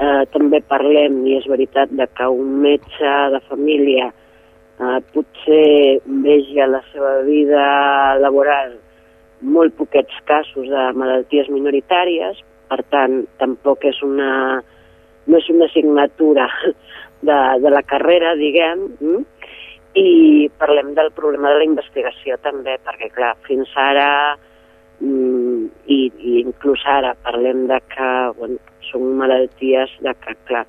Eh, 0.00 0.24
també 0.32 0.60
parlem, 0.60 1.26
i 1.26 1.36
és 1.36 1.46
veritat, 1.48 1.90
de 1.90 2.06
que 2.06 2.28
un 2.28 2.62
metge 2.62 3.12
de 3.32 3.40
família 3.48 4.08
eh, 4.08 5.00
potser 5.12 6.00
vegi 6.04 6.60
a 6.60 6.66
la 6.66 6.82
seva 6.92 7.20
vida 7.28 8.16
laboral 8.20 8.78
molt 9.40 9.76
poquets 9.76 10.16
casos 10.24 10.68
de 10.68 10.92
malalties 10.96 11.48
minoritàries, 11.52 12.40
per 12.68 12.82
tant, 12.88 13.26
tampoc 13.38 13.84
és 13.84 14.00
una, 14.02 14.62
no 15.26 15.38
és 15.38 15.48
una 15.52 15.66
assignatura 15.70 16.48
de, 17.22 17.38
de 17.62 17.70
la 17.72 17.82
carrera, 17.82 18.34
diguem, 18.38 18.86
mm? 19.00 19.24
i 19.96 20.50
parlem 20.60 20.92
del 20.96 21.10
problema 21.16 21.52
de 21.52 21.62
la 21.62 21.68
investigació 21.68 22.36
també, 22.44 22.76
perquè 22.84 23.08
clar, 23.14 23.32
fins 23.46 23.70
ara 23.80 24.08
mm, 25.00 25.68
i, 25.88 26.00
i 26.20 26.40
inclús 26.42 26.84
ara 26.92 27.14
parlem 27.24 27.64
de 27.70 27.80
que 27.94 28.10
bueno, 28.36 28.60
són 28.90 29.14
malalties 29.20 29.94
de 30.04 30.12
que, 30.20 30.36
clar, 30.50 30.66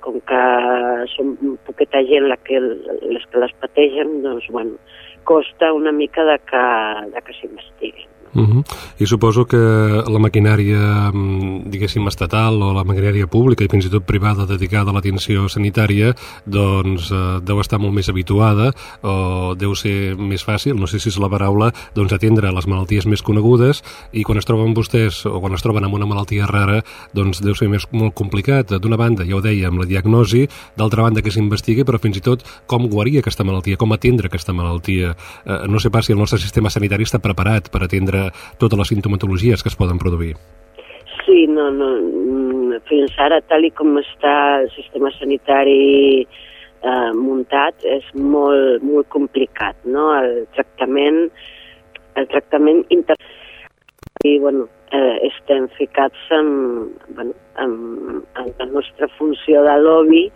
com 0.00 0.16
que 0.26 0.44
són 1.14 1.34
poqueta 1.66 2.00
gent 2.08 2.30
la 2.30 2.38
que, 2.40 2.60
les 2.60 3.26
que 3.30 3.44
les 3.44 3.52
pategen, 3.60 4.20
doncs, 4.24 4.48
bueno, 4.54 4.78
costa 5.28 5.74
una 5.76 5.92
mica 5.92 6.24
de 6.24 6.38
que, 6.48 6.64
de 7.12 7.22
que 7.26 7.36
s'investiguin. 7.36 8.09
Uh 8.32 8.46
-huh. 8.46 8.64
I 8.98 9.06
suposo 9.06 9.44
que 9.44 9.56
la 9.56 10.18
maquinària, 10.18 11.10
mm, 11.12 11.70
diguéssim, 11.70 12.06
estatal 12.06 12.62
o 12.62 12.72
la 12.72 12.84
maquinària 12.84 13.26
pública 13.26 13.64
i 13.64 13.68
fins 13.68 13.86
i 13.86 13.90
tot 13.90 14.04
privada 14.04 14.46
dedicada 14.46 14.90
a 14.90 14.94
l'atenció 14.94 15.48
sanitària 15.48 16.14
doncs 16.46 17.10
eh, 17.10 17.40
deu 17.42 17.60
estar 17.60 17.80
molt 17.80 17.94
més 17.94 18.08
habituada 18.08 18.72
o 19.02 19.54
deu 19.56 19.74
ser 19.74 20.16
més 20.16 20.44
fàcil, 20.44 20.78
no 20.78 20.86
sé 20.86 20.98
si 20.98 21.08
és 21.08 21.18
la 21.18 21.28
paraula, 21.28 21.72
doncs 21.94 22.12
atendre 22.12 22.52
les 22.52 22.66
malalties 22.66 23.06
més 23.06 23.22
conegudes 23.22 23.82
i 24.12 24.22
quan 24.22 24.38
es 24.38 24.44
troben 24.44 24.74
vostès 24.74 25.26
o 25.26 25.40
quan 25.40 25.54
es 25.54 25.62
troben 25.62 25.84
amb 25.84 25.94
una 25.94 26.06
malaltia 26.06 26.46
rara 26.46 26.84
doncs 27.12 27.40
deu 27.40 27.54
ser 27.54 27.68
més 27.68 27.86
molt 27.90 28.14
complicat. 28.14 28.70
D'una 28.80 28.96
banda, 28.96 29.24
ja 29.24 29.36
ho 29.36 29.40
deia, 29.40 29.68
amb 29.68 29.80
la 29.80 29.86
diagnosi, 29.86 30.46
d'altra 30.76 31.02
banda 31.02 31.22
que 31.22 31.30
s'investigui, 31.30 31.84
però 31.84 31.98
fins 31.98 32.20
i 32.20 32.20
tot 32.24 32.44
com 32.66 32.86
guarir 32.88 33.18
aquesta 33.18 33.44
malaltia, 33.44 33.76
com 33.80 33.92
atendre 33.92 34.30
aquesta 34.30 34.52
malaltia. 34.52 35.16
Eh, 35.44 35.66
no 35.68 35.80
sé 35.80 35.90
pas 35.90 36.06
si 36.06 36.12
el 36.12 36.18
nostre 36.18 36.38
sistema 36.38 36.70
sanitari 36.70 37.04
està 37.08 37.18
preparat 37.18 37.70
per 37.70 37.82
atendre 37.84 38.19
totes 38.58 38.78
les 38.78 38.92
sintomatologies 38.92 39.62
que 39.62 39.72
es 39.72 39.78
poden 39.78 39.98
produir. 39.98 40.34
Sí, 41.24 41.46
no, 41.46 41.70
no, 41.70 41.90
mm, 42.00 42.80
fins 42.88 43.16
ara, 43.18 43.40
tal 43.50 43.66
i 43.66 43.70
com 43.76 43.98
està 44.00 44.34
el 44.62 44.70
sistema 44.74 45.12
sanitari 45.18 46.22
eh, 46.22 47.12
muntat, 47.16 47.84
és 47.84 48.06
molt, 48.14 48.82
molt 48.86 49.08
complicat, 49.12 49.78
no? 49.84 50.10
El 50.16 50.46
tractament, 50.56 51.26
el 52.16 52.30
tractament 52.32 52.84
inter... 52.90 53.18
I, 54.20 54.34
bueno, 54.38 54.66
eh, 54.92 55.16
estem 55.30 55.68
ficats 55.78 56.32
en, 56.36 56.90
bueno, 57.16 57.32
en, 57.58 58.22
en 58.36 58.50
la 58.58 58.66
nostra 58.66 59.08
funció 59.16 59.62
de 59.64 59.76
lobby 59.80 60.26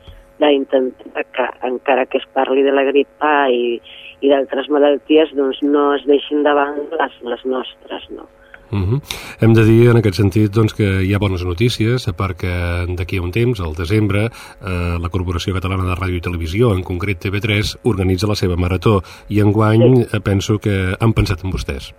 d'intentar 0.40 1.24
que, 1.36 1.48
encara 1.68 2.06
que 2.06 2.18
es 2.18 2.26
parli 2.32 2.62
de 2.62 2.72
la 2.72 2.84
grip 2.88 3.08
A 3.20 3.50
i, 3.52 3.76
i 4.24 4.30
d'altres 4.32 4.70
malalties 4.72 5.34
doncs 5.36 5.60
no 5.66 5.90
es 5.98 6.06
deixin 6.08 6.42
davant 6.46 6.80
les, 6.98 7.20
les 7.28 7.44
nostres, 7.44 8.08
no? 8.16 8.26
Uh 8.74 8.80
-huh. 8.80 8.98
Hem 9.40 9.52
de 9.54 9.64
dir 9.64 9.90
en 9.90 9.96
aquest 9.98 10.16
sentit 10.16 10.50
doncs, 10.50 10.74
que 10.74 11.04
hi 11.04 11.14
ha 11.14 11.18
bones 11.18 11.44
notícies 11.44 12.08
perquè 12.20 12.86
d'aquí 12.96 13.18
a 13.18 13.22
un 13.22 13.30
temps, 13.30 13.60
al 13.60 13.74
desembre, 13.74 14.20
eh, 14.24 14.96
la 15.04 15.12
Corporació 15.14 15.54
Catalana 15.54 15.84
de 15.84 15.94
Ràdio 15.94 16.16
i 16.16 16.26
Televisió, 16.28 16.72
en 16.74 16.82
concret 16.82 17.18
TV3, 17.20 17.78
organitza 17.84 18.26
la 18.26 18.34
seva 18.34 18.56
marató 18.56 19.02
i 19.28 19.40
enguany 19.40 19.96
sí. 19.96 20.16
Eh, 20.16 20.20
penso 20.20 20.58
que 20.58 20.94
han 21.00 21.12
pensat 21.12 21.44
en 21.44 21.50
vostès. 21.50 21.94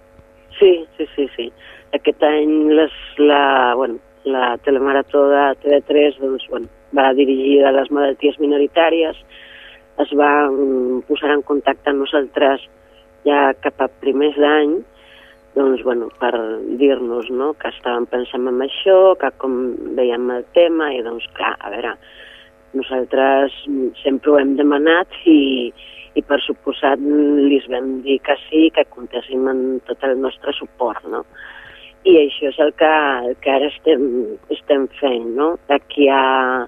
Sí, 0.60 0.86
sí, 0.98 1.06
sí, 1.16 1.30
sí. 1.36 1.52
Aquest 1.94 2.22
any 2.24 2.54
les, 2.74 2.92
la, 3.18 3.74
bueno, 3.76 3.96
la 4.26 4.58
telemarató 4.58 5.30
de 5.30 5.44
TV3 5.62 6.20
doncs, 6.20 6.44
bueno, 6.50 6.68
va 6.98 7.14
dirigida 7.14 7.70
a 7.70 7.72
les 7.72 7.90
malalties 7.92 8.40
minoritàries, 8.40 9.16
es 10.04 10.12
va 10.20 10.32
mm, 10.50 11.06
posar 11.10 11.32
en 11.36 11.46
contacte 11.48 11.92
amb 11.92 12.04
nosaltres 12.04 12.66
ja 13.26 13.54
cap 13.64 13.82
a 13.82 13.90
primers 14.02 14.38
d'any, 14.40 14.76
doncs, 15.56 15.82
bueno, 15.88 16.10
per 16.20 16.34
dir-nos 16.80 17.30
no, 17.32 17.54
que 17.60 17.72
estàvem 17.72 18.06
pensant 18.12 18.48
en 18.52 18.62
això, 18.66 19.16
que 19.22 19.32
com 19.42 19.56
veiem 19.98 20.30
el 20.36 20.44
tema, 20.58 20.92
i 20.94 21.02
doncs, 21.06 21.28
clar, 21.38 21.56
a 21.64 21.72
veure, 21.74 21.96
nosaltres 22.76 23.56
sempre 24.02 24.34
ho 24.34 24.40
hem 24.40 24.56
demanat 24.60 25.16
i, 25.32 25.72
i 26.20 26.24
per 26.28 26.42
suposat 26.44 27.00
li 27.00 27.62
vam 27.72 28.02
dir 28.04 28.20
que 28.26 28.36
sí, 28.46 28.68
que 28.76 28.84
comptéssim 28.92 29.48
en 29.52 29.62
tot 29.88 30.04
el 30.08 30.20
nostre 30.20 30.54
suport, 30.60 31.08
no? 31.12 31.24
I 32.06 32.20
això 32.20 32.52
és 32.52 32.58
el 32.62 32.74
que, 32.78 32.92
el 33.30 33.38
que 33.42 33.54
ara 33.56 33.72
estem, 33.72 34.04
estem 34.54 34.86
fent, 35.00 35.32
no? 35.40 35.56
D'aquí 35.72 36.10
a 36.14 36.68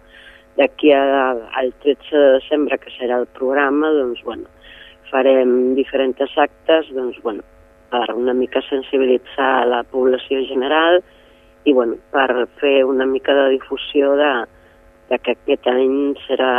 d'aquí 0.57 0.91
al 0.93 1.73
13 1.83 2.11
de 2.11 2.31
desembre, 2.39 2.79
que 2.81 2.93
serà 2.97 3.21
el 3.21 3.27
programa, 3.37 3.91
doncs, 3.93 4.23
bueno, 4.25 4.49
farem 5.11 5.75
diferents 5.77 6.37
actes, 6.37 6.89
doncs, 6.95 7.19
bueno, 7.23 7.45
per 7.91 8.07
una 8.13 8.33
mica 8.33 8.61
sensibilitzar 8.67 9.67
la 9.69 9.83
població 9.87 10.41
general 10.49 10.99
i, 11.63 11.73
bueno, 11.73 11.95
per 12.11 12.47
fer 12.59 12.83
una 12.85 13.05
mica 13.05 13.35
de 13.35 13.49
difusió 13.55 14.15
de, 14.19 14.31
de 15.11 15.19
que 15.23 15.35
aquest 15.37 15.67
any 15.71 16.15
serà, 16.25 16.51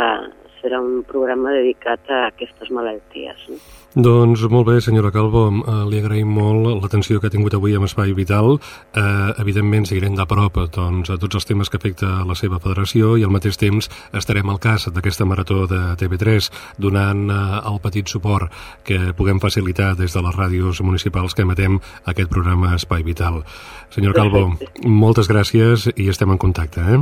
serà 0.61 0.79
un 0.83 1.03
programa 1.07 1.55
dedicat 1.55 2.09
a 2.09 2.27
aquestes 2.29 2.71
malalties. 2.75 3.49
No? 3.49 3.59
Doncs 3.97 4.43
molt 4.53 4.67
bé, 4.67 4.75
senyora 4.85 5.09
Calvo, 5.09 5.47
eh, 5.49 5.75
li 5.89 5.97
agraïm 5.97 6.29
molt 6.29 6.83
l'atenció 6.83 7.17
que 7.19 7.25
ha 7.25 7.33
tingut 7.33 7.55
avui 7.57 7.73
amb 7.73 7.87
Espai 7.87 8.13
Vital. 8.13 8.59
Eh, 8.93 9.33
evidentment, 9.41 9.87
seguirem 9.89 10.13
de 10.13 10.25
prop 10.29 10.59
doncs, 10.75 11.09
a 11.09 11.17
tots 11.17 11.35
els 11.35 11.45
temes 11.45 11.69
que 11.69 11.77
afecta 11.77 12.23
la 12.23 12.35
seva 12.35 12.59
federació 12.59 13.17
i 13.17 13.23
al 13.23 13.33
mateix 13.33 13.57
temps 13.57 13.89
estarem 14.13 14.47
al 14.49 14.59
cas 14.59 14.85
d'aquesta 14.93 15.25
marató 15.25 15.65
de 15.65 15.97
TV3 15.97 16.51
donant 16.77 17.31
eh, 17.31 17.39
el 17.65 17.81
petit 17.81 18.07
suport 18.07 18.53
que 18.85 19.11
puguem 19.17 19.39
facilitar 19.39 19.95
des 19.97 20.13
de 20.13 20.21
les 20.21 20.35
ràdios 20.37 20.83
municipals 20.85 21.33
que 21.33 21.41
emetem 21.41 21.79
aquest 22.05 22.29
programa 22.29 22.75
Espai 22.75 23.01
Vital. 23.01 23.41
Senyor 23.89 24.13
Calvo, 24.13 24.53
moltes 24.85 25.27
gràcies 25.27 25.89
i 25.95 26.09
estem 26.09 26.29
en 26.29 26.37
contacte. 26.37 26.79
Eh? 26.85 27.01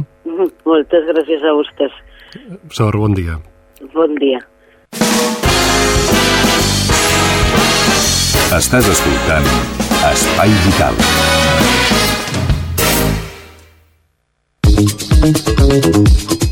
Moltes 0.64 1.04
gràcies 1.04 1.44
a 1.44 1.52
vostès. 1.52 1.92
Sort, 2.72 2.98
bon 2.98 3.14
dia. 3.14 3.40
Bon 3.94 4.16
dia. 4.20 4.40
Estàs 8.58 8.88
escoltant 8.92 9.48
Espai 10.12 10.52
Vital. 10.66 10.96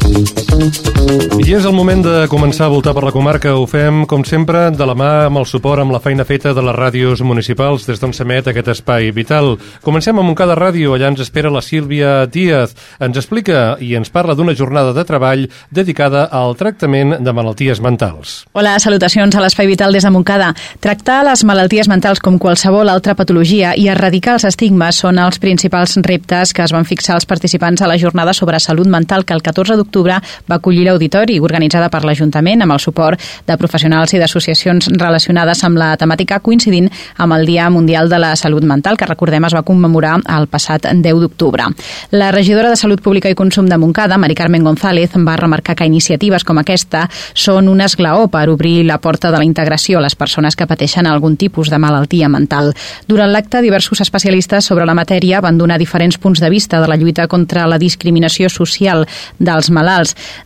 I 0.06 1.54
és 1.54 1.66
el 1.66 1.74
moment 1.74 2.04
de 2.06 2.28
començar 2.30 2.68
a 2.68 2.72
voltar 2.72 2.92
per 2.94 3.02
la 3.08 3.12
comarca. 3.14 3.56
Ho 3.58 3.66
fem, 3.70 4.04
com 4.10 4.22
sempre, 4.26 4.68
de 4.70 4.86
la 4.86 4.94
mà 4.98 5.10
amb 5.26 5.40
el 5.42 5.48
suport 5.50 5.82
amb 5.82 5.94
la 5.94 6.00
feina 6.02 6.24
feta 6.26 6.54
de 6.54 6.62
les 6.62 6.76
ràdios 6.78 7.24
municipals 7.26 7.88
des 7.90 7.98
d'on 8.02 8.14
s'emet 8.14 8.46
aquest 8.48 8.70
espai 8.76 9.10
vital. 9.16 9.56
Comencem 9.82 10.18
amb 10.18 10.30
Montcada 10.30 10.56
Ràdio. 10.58 10.94
Allà 10.94 11.10
ens 11.10 11.24
espera 11.26 11.50
la 11.54 11.64
Sílvia 11.66 12.28
Díaz. 12.30 12.76
Ens 13.02 13.18
explica 13.18 13.78
i 13.82 13.96
ens 13.98 14.14
parla 14.14 14.36
d'una 14.38 14.54
jornada 14.54 14.94
de 14.94 15.06
treball 15.10 15.48
dedicada 15.74 16.28
al 16.30 16.54
tractament 16.56 17.18
de 17.26 17.34
malalties 17.34 17.82
mentals. 17.82 18.46
Hola, 18.54 18.78
salutacions 18.80 19.36
a 19.36 19.42
l'Espai 19.42 19.70
Vital 19.72 19.94
des 19.94 20.06
de 20.06 20.14
Montcada. 20.14 20.52
Tractar 20.86 21.24
les 21.26 21.44
malalties 21.50 21.90
mentals 21.90 22.22
com 22.22 22.38
qualsevol 22.38 22.94
altra 22.94 23.18
patologia 23.18 23.74
i 23.74 23.90
erradicar 23.90 24.38
els 24.38 24.46
estigmes 24.54 25.02
són 25.02 25.18
els 25.18 25.42
principals 25.42 25.98
reptes 26.06 26.54
que 26.54 26.66
es 26.66 26.78
van 26.78 26.86
fixar 26.86 27.18
els 27.18 27.26
participants 27.26 27.82
a 27.82 27.90
la 27.90 27.98
jornada 27.98 28.38
sobre 28.38 28.62
salut 28.62 28.88
mental 28.88 29.26
que 29.26 29.34
el 29.34 29.42
14 29.42 29.76
d'octubre 29.76 29.95
va 30.04 30.58
acollir 30.58 30.86
l'auditori 30.86 31.40
organitzada 31.40 31.90
per 31.90 32.04
l'Ajuntament 32.04 32.62
amb 32.66 32.76
el 32.76 32.82
suport 32.84 33.22
de 33.48 33.58
professionals 33.58 34.14
i 34.14 34.20
d'associacions 34.20 34.90
relacionades 34.98 35.64
amb 35.64 35.80
la 35.80 35.94
temàtica 35.98 36.40
coincidint 36.40 36.90
amb 37.18 37.34
el 37.34 37.46
Dia 37.46 37.70
Mundial 37.70 38.10
de 38.10 38.20
la 38.20 38.36
Salut 38.36 38.64
Mental 38.64 38.98
que 38.98 39.08
recordem 39.08 39.46
es 39.46 39.56
va 39.56 39.64
commemorar 39.64 40.18
el 40.38 40.48
passat 40.48 40.88
10 40.92 41.22
d'octubre. 41.22 41.70
La 42.12 42.32
regidora 42.32 42.70
de 42.70 42.76
Salut 42.76 43.02
Pública 43.02 43.30
i 43.30 43.36
Consum 43.36 43.70
de 43.70 43.78
Montcada, 43.78 44.18
Mari 44.18 44.36
Carmen 44.36 44.64
González, 44.64 45.12
va 45.16 45.36
remarcar 45.38 45.76
que 45.76 45.86
iniciatives 45.86 46.44
com 46.44 46.60
aquesta 46.60 47.06
són 47.34 47.70
un 47.72 47.82
esglaó 47.82 48.28
per 48.32 48.50
obrir 48.50 48.84
la 48.86 49.00
porta 49.00 49.32
de 49.32 49.38
la 49.38 49.46
integració 49.48 50.00
a 50.00 50.06
les 50.06 50.16
persones 50.16 50.56
que 50.56 50.68
pateixen 50.68 51.08
algun 51.08 51.38
tipus 51.38 51.70
de 51.70 51.80
malaltia 51.80 52.30
mental. 52.30 52.74
Durant 53.08 53.32
l'acte, 53.32 53.62
diversos 53.62 54.02
especialistes 54.02 54.66
sobre 54.66 54.86
la 54.86 54.96
matèria 54.98 55.42
van 55.42 55.58
donar 55.58 55.80
diferents 55.80 56.18
punts 56.18 56.42
de 56.42 56.50
vista 56.50 56.82
de 56.82 56.88
la 56.88 56.98
lluita 56.98 57.28
contra 57.28 57.68
la 57.68 57.80
discriminació 57.80 58.50
social 58.50 59.06
dels 59.40 59.70
malalts. 59.70 59.85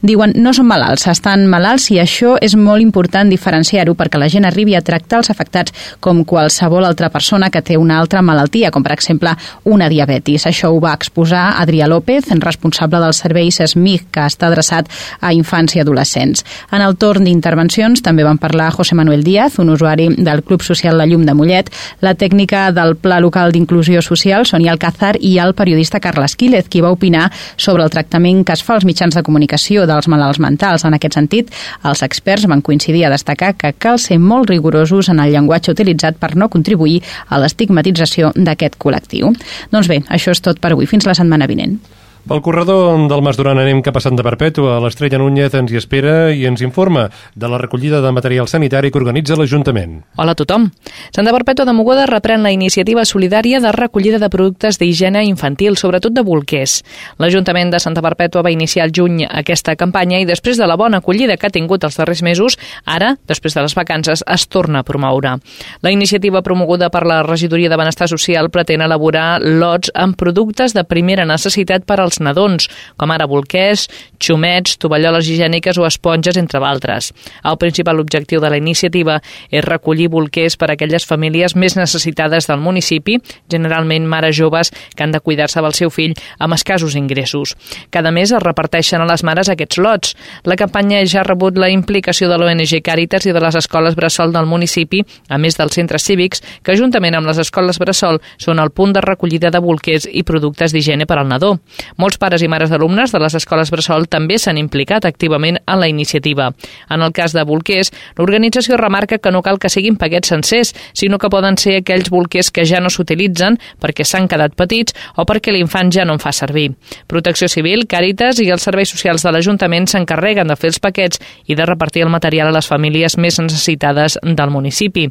Diuen, 0.02 0.34
no 0.36 0.54
són 0.54 0.67
malalts 0.67 0.80
malalts, 0.80 1.08
estan 1.08 1.45
malalts 1.47 1.89
i 1.91 1.99
això 1.99 2.38
és 2.41 2.56
molt 2.56 2.82
important 2.82 3.30
diferenciar-ho 3.30 3.93
perquè 3.95 4.19
la 4.19 4.30
gent 4.30 4.45
arribi 4.45 4.75
a 4.75 4.82
tractar 4.82 5.19
els 5.19 5.30
afectats 5.30 5.73
com 5.99 6.23
qualsevol 6.25 6.86
altra 6.86 7.10
persona 7.10 7.49
que 7.49 7.62
té 7.62 7.78
una 7.78 7.99
altra 7.99 8.21
malaltia, 8.21 8.71
com 8.71 8.84
per 8.84 8.93
exemple 8.93 9.36
una 9.65 9.89
diabetis. 9.89 10.47
Això 10.47 10.71
ho 10.71 10.80
va 10.80 10.93
exposar 10.93 11.60
Adrià 11.62 11.88
López, 11.88 12.30
responsable 12.39 12.99
dels 12.99 13.21
serveis 13.21 13.60
SMIC, 13.60 14.10
que 14.12 14.25
està 14.25 14.47
adreçat 14.47 14.89
a 15.21 15.34
infants 15.34 15.75
i 15.75 15.84
adolescents. 15.84 16.45
En 16.71 16.82
el 16.82 16.95
torn 16.97 17.28
d'intervencions 17.28 18.02
també 18.02 18.23
van 18.23 18.39
parlar 18.39 18.71
José 18.73 18.95
Manuel 18.95 19.23
Díaz, 19.23 19.60
un 19.60 19.69
usuari 19.69 20.10
del 20.17 20.43
Club 20.43 20.63
Social 20.63 20.97
La 20.97 21.06
Llum 21.06 21.25
de 21.25 21.36
Mollet, 21.36 21.69
la 22.02 22.15
tècnica 22.15 22.69
del 22.71 22.95
Pla 22.95 23.19
Local 23.19 23.52
d'Inclusió 23.52 24.02
Social, 24.02 24.45
Sonia 24.45 24.71
Alcázar, 24.71 25.17
i 25.19 25.38
el 25.39 25.54
periodista 25.54 25.99
Carles 25.99 26.36
Quílez, 26.36 26.69
qui 26.69 26.82
va 26.82 26.91
opinar 26.91 27.30
sobre 27.58 27.84
el 27.84 27.91
tractament 27.93 28.45
que 28.45 28.56
es 28.56 28.63
fa 28.63 28.78
als 28.78 28.88
mitjans 28.88 29.15
de 29.15 29.23
comunicació 29.30 29.86
dels 29.89 30.10
malalts 30.12 30.42
mentals. 30.44 30.86
En 30.86 30.98
aquest 30.98 31.15
sentit, 31.20 31.54
els 31.86 32.04
experts 32.06 32.50
van 32.50 32.65
coincidir 32.65 33.06
a 33.06 33.13
destacar 33.13 33.54
que 33.60 33.74
cal 33.78 34.02
ser 34.02 34.20
molt 34.20 34.50
rigorosos 34.50 35.12
en 35.13 35.22
el 35.24 35.32
llenguatge 35.36 35.78
utilitzat 35.78 36.20
per 36.20 36.36
no 36.36 36.50
contribuir 36.50 37.00
a 37.30 37.39
l'estigmatització 37.39 38.34
d'aquest 38.36 38.76
col·lectiu. 38.82 39.32
Doncs 39.72 39.92
bé, 39.92 40.02
això 40.10 40.36
és 40.36 40.44
tot 40.44 40.60
per 40.60 40.74
avui. 40.74 40.89
Fins 40.89 41.08
la 41.08 41.18
setmana 41.18 41.48
vinent. 41.50 41.80
Pel 42.27 42.41
corredor 42.43 43.08
del 43.10 43.21
Mas 43.23 43.38
Duran 43.39 43.58
anem 43.58 43.79
cap 43.82 43.95
a 43.97 44.01
Santa 44.03 44.21
Perpètua. 44.25 44.75
L'Estrella 44.84 45.17
Núñez 45.17 45.53
ens 45.55 45.71
hi 45.71 45.77
espera 45.79 46.29
i 46.36 46.43
ens 46.45 46.62
informa 46.62 47.08
de 47.34 47.47
la 47.49 47.58
recollida 47.58 48.01
de 48.03 48.12
material 48.12 48.47
sanitari 48.47 48.91
que 48.91 48.99
organitza 48.99 49.38
l'Ajuntament. 49.39 50.01
Hola 50.17 50.36
a 50.36 50.38
tothom. 50.38 50.67
Santa 51.15 51.34
Perpètua 51.34 51.65
de 51.65 51.73
Mogoda 51.73 52.05
reprèn 52.10 52.43
la 52.43 52.51
iniciativa 52.51 53.05
solidària 53.05 53.62
de 53.63 53.71
recollida 53.71 54.19
de 54.19 54.29
productes 54.29 54.77
d'higiene 54.77 55.23
infantil, 55.25 55.77
sobretot 55.77 56.13
de 56.13 56.21
bolquers. 56.25 56.84
L'Ajuntament 57.17 57.71
de 57.73 57.79
Santa 57.79 58.03
Perpètua 58.05 58.43
va 58.45 58.51
iniciar 58.51 58.86
el 58.89 58.93
juny 58.93 59.23
aquesta 59.25 59.77
campanya 59.79 60.19
i 60.19 60.27
després 60.27 60.60
de 60.60 60.67
la 60.67 60.77
bona 60.77 60.99
acollida 60.99 61.38
que 61.38 61.47
ha 61.47 61.55
tingut 61.55 61.88
els 61.88 61.97
darrers 61.97 62.21
mesos, 62.21 62.60
ara, 62.86 63.15
després 63.27 63.55
de 63.55 63.65
les 63.65 63.75
vacances, 63.77 64.25
es 64.27 64.47
torna 64.47 64.84
a 64.84 64.84
promoure. 64.84 65.38
La 65.82 65.91
iniciativa 65.95 66.43
promoguda 66.43 66.91
per 66.91 67.05
la 67.08 67.23
Regidoria 67.23 67.69
de 67.69 67.77
Benestar 67.79 68.10
Social 68.10 68.51
pretén 68.51 68.82
elaborar 68.82 69.39
lots 69.41 69.89
amb 69.95 70.17
productes 70.19 70.75
de 70.75 70.84
primera 70.84 71.25
necessitat 71.25 71.86
per 71.86 71.99
als 71.99 72.09
nadons, 72.17 72.65
com 72.98 73.13
ara 73.13 73.28
bolquers, 73.30 73.86
xumets, 74.17 74.80
tovalloles 74.82 75.30
higièniques 75.30 75.78
o 75.78 75.86
esponges, 75.86 76.38
entre 76.41 76.60
d'altres. 76.60 77.13
El 77.45 77.60
principal 77.62 78.02
objectiu 78.02 78.41
de 78.41 78.50
la 78.50 78.58
iniciativa 78.58 79.19
és 79.52 79.63
recollir 79.63 80.10
bolquers 80.10 80.58
per 80.58 80.72
a 80.72 80.74
aquelles 80.74 81.06
famílies 81.06 81.56
més 81.56 81.78
necessitades 81.78 82.50
del 82.50 82.60
municipi, 82.60 83.19
generalment 83.52 84.08
mares 84.10 84.36
joves 84.36 84.74
que 84.95 85.06
han 85.06 85.13
de 85.13 85.22
cuidar-se 85.22 85.62
del 85.62 85.78
seu 85.78 85.93
fill 85.93 86.17
amb 86.39 86.58
escassos 86.58 86.95
ingressos. 86.95 87.56
Cada 87.93 88.12
mes 88.12 88.32
es 88.32 88.43
reparteixen 88.43 89.02
a 89.02 89.08
les 89.10 89.24
mares 89.24 89.50
aquests 89.54 89.78
lots. 89.78 90.15
La 90.43 90.58
campanya 90.60 91.04
ja 91.06 91.22
ha 91.22 91.28
rebut 91.28 91.58
la 91.58 91.69
implicació 91.69 92.30
de 92.30 92.38
l'ONG 92.39 92.80
Càritas 92.86 93.28
i 93.28 93.36
de 93.36 93.43
les 93.43 93.56
escoles 93.60 93.95
Bressol 93.95 94.34
del 94.34 94.50
municipi, 94.50 95.04
a 95.30 95.38
més 95.38 95.58
dels 95.60 95.76
centres 95.76 96.06
cívics, 96.08 96.43
que 96.63 96.78
juntament 96.80 97.17
amb 97.17 97.30
les 97.30 97.39
escoles 97.41 97.80
Bressol 97.80 98.22
són 98.38 98.60
el 98.63 98.72
punt 98.72 98.93
de 98.95 99.04
recollida 99.06 99.52
de 99.52 99.62
bolquers 99.63 100.08
i 100.10 100.24
productes 100.24 100.74
d'higiene 100.74 101.08
per 101.10 101.19
al 101.19 101.30
nadó. 101.30 101.58
Molts 102.00 102.16
pares 102.16 102.40
i 102.40 102.48
mares 102.48 102.70
d'alumnes 102.72 103.12
de 103.12 103.20
les 103.20 103.34
escoles 103.36 103.70
Bressol 103.74 104.06
també 104.08 104.38
s'han 104.40 104.58
implicat 104.58 105.04
activament 105.04 105.58
en 105.60 105.80
la 105.82 105.90
iniciativa. 105.92 106.46
En 106.88 107.02
el 107.04 107.12
cas 107.12 107.34
de 107.36 107.44
bolquers, 107.44 107.92
l'organització 108.16 108.78
remarca 108.80 109.18
que 109.20 109.34
no 109.36 109.42
cal 109.44 109.60
que 109.60 109.68
siguin 109.68 109.98
paquets 110.00 110.32
sencers, 110.32 110.72
sinó 110.94 111.20
que 111.20 111.28
poden 111.30 111.58
ser 111.60 111.76
aquells 111.82 112.08
bolquers 112.10 112.52
que 112.56 112.64
ja 112.64 112.80
no 112.80 112.88
s'utilitzen 112.90 113.58
perquè 113.84 114.06
s'han 114.08 114.30
quedat 114.32 114.56
petits 114.56 114.96
o 115.20 115.26
perquè 115.28 115.52
l'infant 115.52 115.92
ja 115.92 116.06
no 116.08 116.16
en 116.16 116.24
fa 116.24 116.32
servir. 116.32 116.70
Protecció 117.12 117.50
Civil, 117.52 117.84
Càritas 117.92 118.40
i 118.40 118.48
els 118.48 118.64
serveis 118.64 118.96
socials 118.96 119.28
de 119.28 119.36
l'Ajuntament 119.36 119.90
s'encarreguen 119.92 120.48
de 120.48 120.56
fer 120.56 120.72
els 120.72 120.80
paquets 120.80 121.20
i 121.52 121.60
de 121.60 121.68
repartir 121.68 122.06
el 122.06 122.14
material 122.14 122.48
a 122.54 122.56
les 122.56 122.72
famílies 122.72 123.18
més 123.20 123.42
necessitades 123.44 124.16
del 124.24 124.56
municipi. 124.56 125.10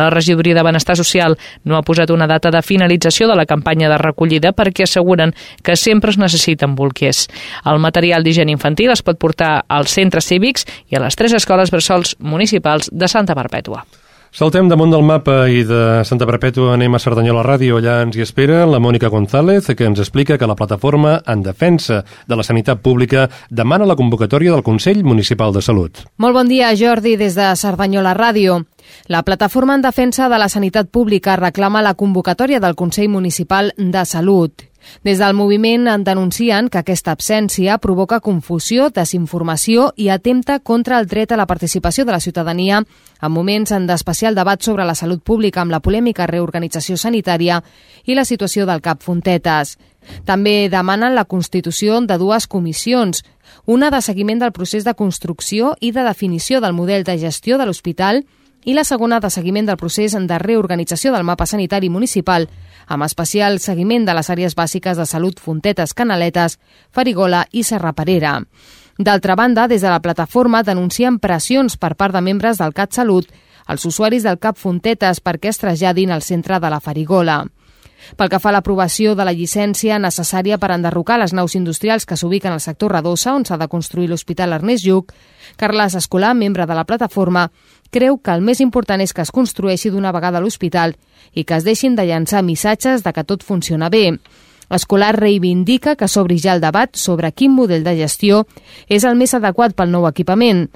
La 0.00 0.08
regidoria 0.08 0.56
de 0.56 0.64
Benestar 0.64 0.96
Social 0.96 1.36
no 1.64 1.76
ha 1.76 1.84
posat 1.84 2.10
una 2.16 2.30
data 2.30 2.48
de 2.50 2.64
finalització 2.64 3.28
de 3.28 3.36
la 3.36 3.44
campanya 3.44 3.92
de 3.92 4.00
recollida 4.00 4.54
perquè 4.56 4.88
asseguren 4.88 5.34
que 5.62 5.76
sempre 5.76 6.10
es 6.10 6.18
necessiten 6.30 6.76
bolquers. 6.78 7.26
El 7.66 7.82
material 7.82 8.22
d'higiene 8.24 8.54
infantil 8.54 8.94
es 8.94 9.02
pot 9.02 9.18
portar 9.18 9.64
als 9.68 9.96
centres 9.98 10.30
cívics 10.30 10.66
i 10.88 10.96
a 10.96 11.02
les 11.02 11.18
tres 11.18 11.34
escoles 11.34 11.74
bressols 11.74 12.14
municipals 12.20 12.90
de 12.92 13.08
Santa 13.10 13.34
Perpètua. 13.34 13.84
Saltem 14.30 14.68
damunt 14.70 14.92
del 14.94 15.02
mapa 15.02 15.48
i 15.50 15.64
de 15.66 16.04
Santa 16.06 16.22
Perpètua 16.28 16.76
anem 16.76 16.94
a 16.94 17.00
Cerdanyola 17.02 17.42
Ràdio. 17.42 17.80
Allà 17.80 17.96
ens 18.04 18.14
hi 18.14 18.22
espera 18.22 18.60
la 18.70 18.78
Mònica 18.78 19.10
González, 19.10 19.66
que 19.74 19.88
ens 19.88 19.98
explica 19.98 20.36
que 20.38 20.46
la 20.46 20.54
plataforma 20.54 21.16
en 21.26 21.42
defensa 21.42 22.04
de 22.30 22.38
la 22.38 22.46
sanitat 22.46 22.78
pública 22.78 23.26
demana 23.50 23.88
la 23.90 23.98
convocatòria 23.98 24.54
del 24.54 24.62
Consell 24.62 25.02
Municipal 25.02 25.50
de 25.52 25.64
Salut. 25.66 26.04
Molt 26.22 26.38
bon 26.38 26.46
dia, 26.46 26.70
Jordi, 26.78 27.16
des 27.18 27.34
de 27.34 27.50
Cerdanyola 27.58 28.14
Ràdio. 28.14 28.62
La 29.10 29.24
plataforma 29.26 29.74
en 29.74 29.82
defensa 29.82 30.30
de 30.30 30.38
la 30.38 30.48
sanitat 30.48 30.94
pública 30.94 31.34
reclama 31.34 31.82
la 31.82 31.96
convocatòria 31.98 32.62
del 32.62 32.78
Consell 32.78 33.10
Municipal 33.10 33.74
de 33.76 34.06
Salut. 34.06 34.69
Des 35.04 35.18
del 35.18 35.34
moviment 35.34 35.88
en 35.88 36.04
denuncien 36.04 36.68
que 36.68 36.80
aquesta 36.80 37.12
absència 37.12 37.78
provoca 37.78 38.20
confusió, 38.20 38.88
desinformació 38.90 39.90
i 39.96 40.08
atempta 40.08 40.58
contra 40.60 40.98
el 40.98 41.06
dret 41.06 41.32
a 41.32 41.38
la 41.40 41.46
participació 41.46 42.04
de 42.04 42.12
la 42.12 42.20
ciutadania 42.20 42.82
en 43.20 43.32
moments 43.32 43.72
d'especial 43.86 44.34
debat 44.34 44.62
sobre 44.62 44.84
la 44.84 44.94
salut 44.94 45.22
pública 45.22 45.60
amb 45.60 45.72
la 45.72 45.80
polèmica 45.80 46.26
reorganització 46.26 46.96
sanitària 46.96 47.62
i 48.04 48.14
la 48.14 48.24
situació 48.24 48.66
del 48.66 48.80
CAP 48.80 49.02
Fontetes. 49.02 49.78
També 50.24 50.68
demanen 50.72 51.14
la 51.14 51.24
constitució 51.24 52.00
de 52.00 52.16
dues 52.18 52.46
comissions, 52.46 53.24
una 53.66 53.90
de 53.90 54.00
seguiment 54.00 54.40
del 54.40 54.52
procés 54.52 54.84
de 54.84 54.94
construcció 54.94 55.76
i 55.80 55.92
de 55.92 56.04
definició 56.04 56.60
del 56.60 56.72
model 56.72 57.04
de 57.04 57.18
gestió 57.18 57.58
de 57.58 57.66
l'hospital 57.66 58.24
i 58.64 58.74
la 58.74 58.84
segona 58.84 59.20
de 59.20 59.30
seguiment 59.30 59.66
del 59.66 59.78
procés 59.80 60.12
de 60.12 60.38
reorganització 60.38 61.12
del 61.12 61.24
mapa 61.24 61.46
sanitari 61.46 61.88
municipal, 61.88 62.48
amb 62.90 63.06
especial 63.06 63.60
seguiment 63.62 64.04
de 64.04 64.14
les 64.18 64.28
àrees 64.34 64.56
bàsiques 64.58 64.98
de 64.98 65.06
salut 65.06 65.38
Fontetes, 65.38 65.94
Canaletes, 65.94 66.58
Farigola 66.90 67.44
i 67.52 67.62
Serraperera. 67.62 68.40
D'altra 68.98 69.36
banda, 69.38 69.68
des 69.70 69.80
de 69.80 69.88
la 69.88 70.02
plataforma 70.02 70.64
denuncien 70.66 71.20
pressions 71.22 71.78
per 71.78 71.94
part 71.94 72.12
de 72.12 72.20
membres 72.20 72.58
del 72.58 72.74
CAT 72.74 72.98
Salut 72.98 73.30
als 73.70 73.86
usuaris 73.86 74.26
del 74.26 74.40
CAP 74.42 74.58
Fontetes 74.58 75.22
perquè 75.22 75.54
es 75.54 75.62
traslladin 75.62 76.10
al 76.10 76.26
centre 76.26 76.58
de 76.58 76.70
la 76.70 76.80
Farigola. 76.82 77.44
Pel 78.16 78.30
que 78.32 78.40
fa 78.42 78.48
a 78.50 78.54
l'aprovació 78.56 79.14
de 79.14 79.24
la 79.28 79.34
llicència 79.36 79.98
necessària 80.02 80.58
per 80.58 80.72
enderrocar 80.74 81.20
les 81.20 81.34
naus 81.36 81.54
industrials 81.54 82.06
que 82.08 82.16
s'ubiquen 82.16 82.52
al 82.52 82.62
sector 82.64 82.90
Radosa, 82.96 83.36
on 83.36 83.44
s'ha 83.46 83.60
de 83.60 83.68
construir 83.68 84.08
l'Hospital 84.10 84.56
Ernest 84.56 84.86
Lluc, 84.88 85.12
Carles 85.60 85.94
Escolar, 85.94 86.34
membre 86.34 86.66
de 86.66 86.74
la 86.74 86.86
plataforma, 86.88 87.50
creu 87.90 88.18
que 88.18 88.32
el 88.34 88.42
més 88.42 88.60
important 88.60 89.00
és 89.02 89.12
que 89.12 89.22
es 89.22 89.32
construeixi 89.34 89.90
d'una 89.90 90.12
vegada 90.12 90.40
l'hospital 90.40 90.96
i 91.34 91.44
que 91.44 91.58
es 91.58 91.66
deixin 91.66 91.96
de 91.96 92.06
llançar 92.06 92.42
missatges 92.42 93.04
de 93.04 93.12
que 93.12 93.24
tot 93.24 93.44
funciona 93.44 93.90
bé. 93.90 94.18
Escolar 94.70 95.16
reivindica 95.18 95.96
que 95.98 96.08
s'obri 96.08 96.38
ja 96.38 96.54
el 96.54 96.62
debat 96.62 96.94
sobre 96.94 97.32
quin 97.32 97.50
model 97.52 97.82
de 97.84 97.96
gestió 97.98 98.44
és 98.86 99.04
el 99.04 99.18
més 99.18 99.34
adequat 99.34 99.74
pel 99.74 99.90
nou 99.90 100.06
equipament. 100.06 100.68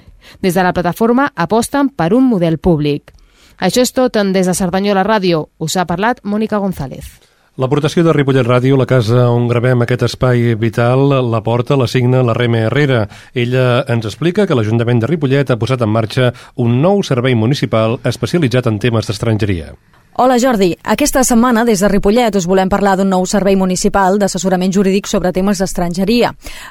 Des 0.43 0.55
de 0.55 0.65
la 0.67 0.73
plataforma 0.75 1.31
aposten 1.35 1.91
per 1.95 2.13
un 2.15 2.27
model 2.27 2.59
públic. 2.59 3.13
Això 3.59 3.85
és 3.87 3.95
tot 3.95 4.17
en 4.19 4.33
Des 4.35 4.51
de 4.51 4.55
Cerdanyola 4.55 5.07
Ràdio. 5.07 5.47
Us 5.59 5.77
ha 5.77 5.87
parlat 5.87 6.25
Mònica 6.25 6.59
González. 6.59 7.07
L'aportació 7.55 8.03
de 8.03 8.11
Ripollet 8.11 8.43
Ràdio, 8.43 8.75
la 8.75 8.87
casa 8.91 9.29
on 9.31 9.45
gravem 9.47 9.85
aquest 9.85 10.03
espai 10.09 10.57
vital, 10.59 11.05
la 11.31 11.39
porta, 11.47 11.77
la 11.79 11.87
signa 11.87 12.25
la 12.27 12.35
Reme 12.35 12.65
Herrera. 12.67 13.05
Ella 13.31 13.85
ens 13.95 14.11
explica 14.11 14.49
que 14.51 14.59
l'Ajuntament 14.59 15.05
de 15.05 15.07
Ripollet 15.07 15.55
ha 15.55 15.61
posat 15.61 15.87
en 15.87 15.95
marxa 15.95 16.33
un 16.59 16.81
nou 16.83 17.07
servei 17.07 17.39
municipal 17.39 18.01
especialitzat 18.11 18.67
en 18.67 18.83
temes 18.83 19.07
d'estrangeria. 19.07 19.71
Hola 20.17 20.37
Jordi, 20.39 20.69
aquesta 20.87 21.25
setmana 21.27 21.65
des 21.67 21.81
de 21.83 21.89
Ripollet 21.91 22.37
us 22.39 22.45
volem 22.47 22.69
parlar 22.71 22.93
d'un 22.95 23.09
nou 23.11 23.25
servei 23.27 23.57
municipal 23.59 24.15
d'assessorament 24.15 24.71
jurídic 24.71 25.09
sobre 25.11 25.33
temes 25.35 25.59
d'estrangeria. 25.59 26.29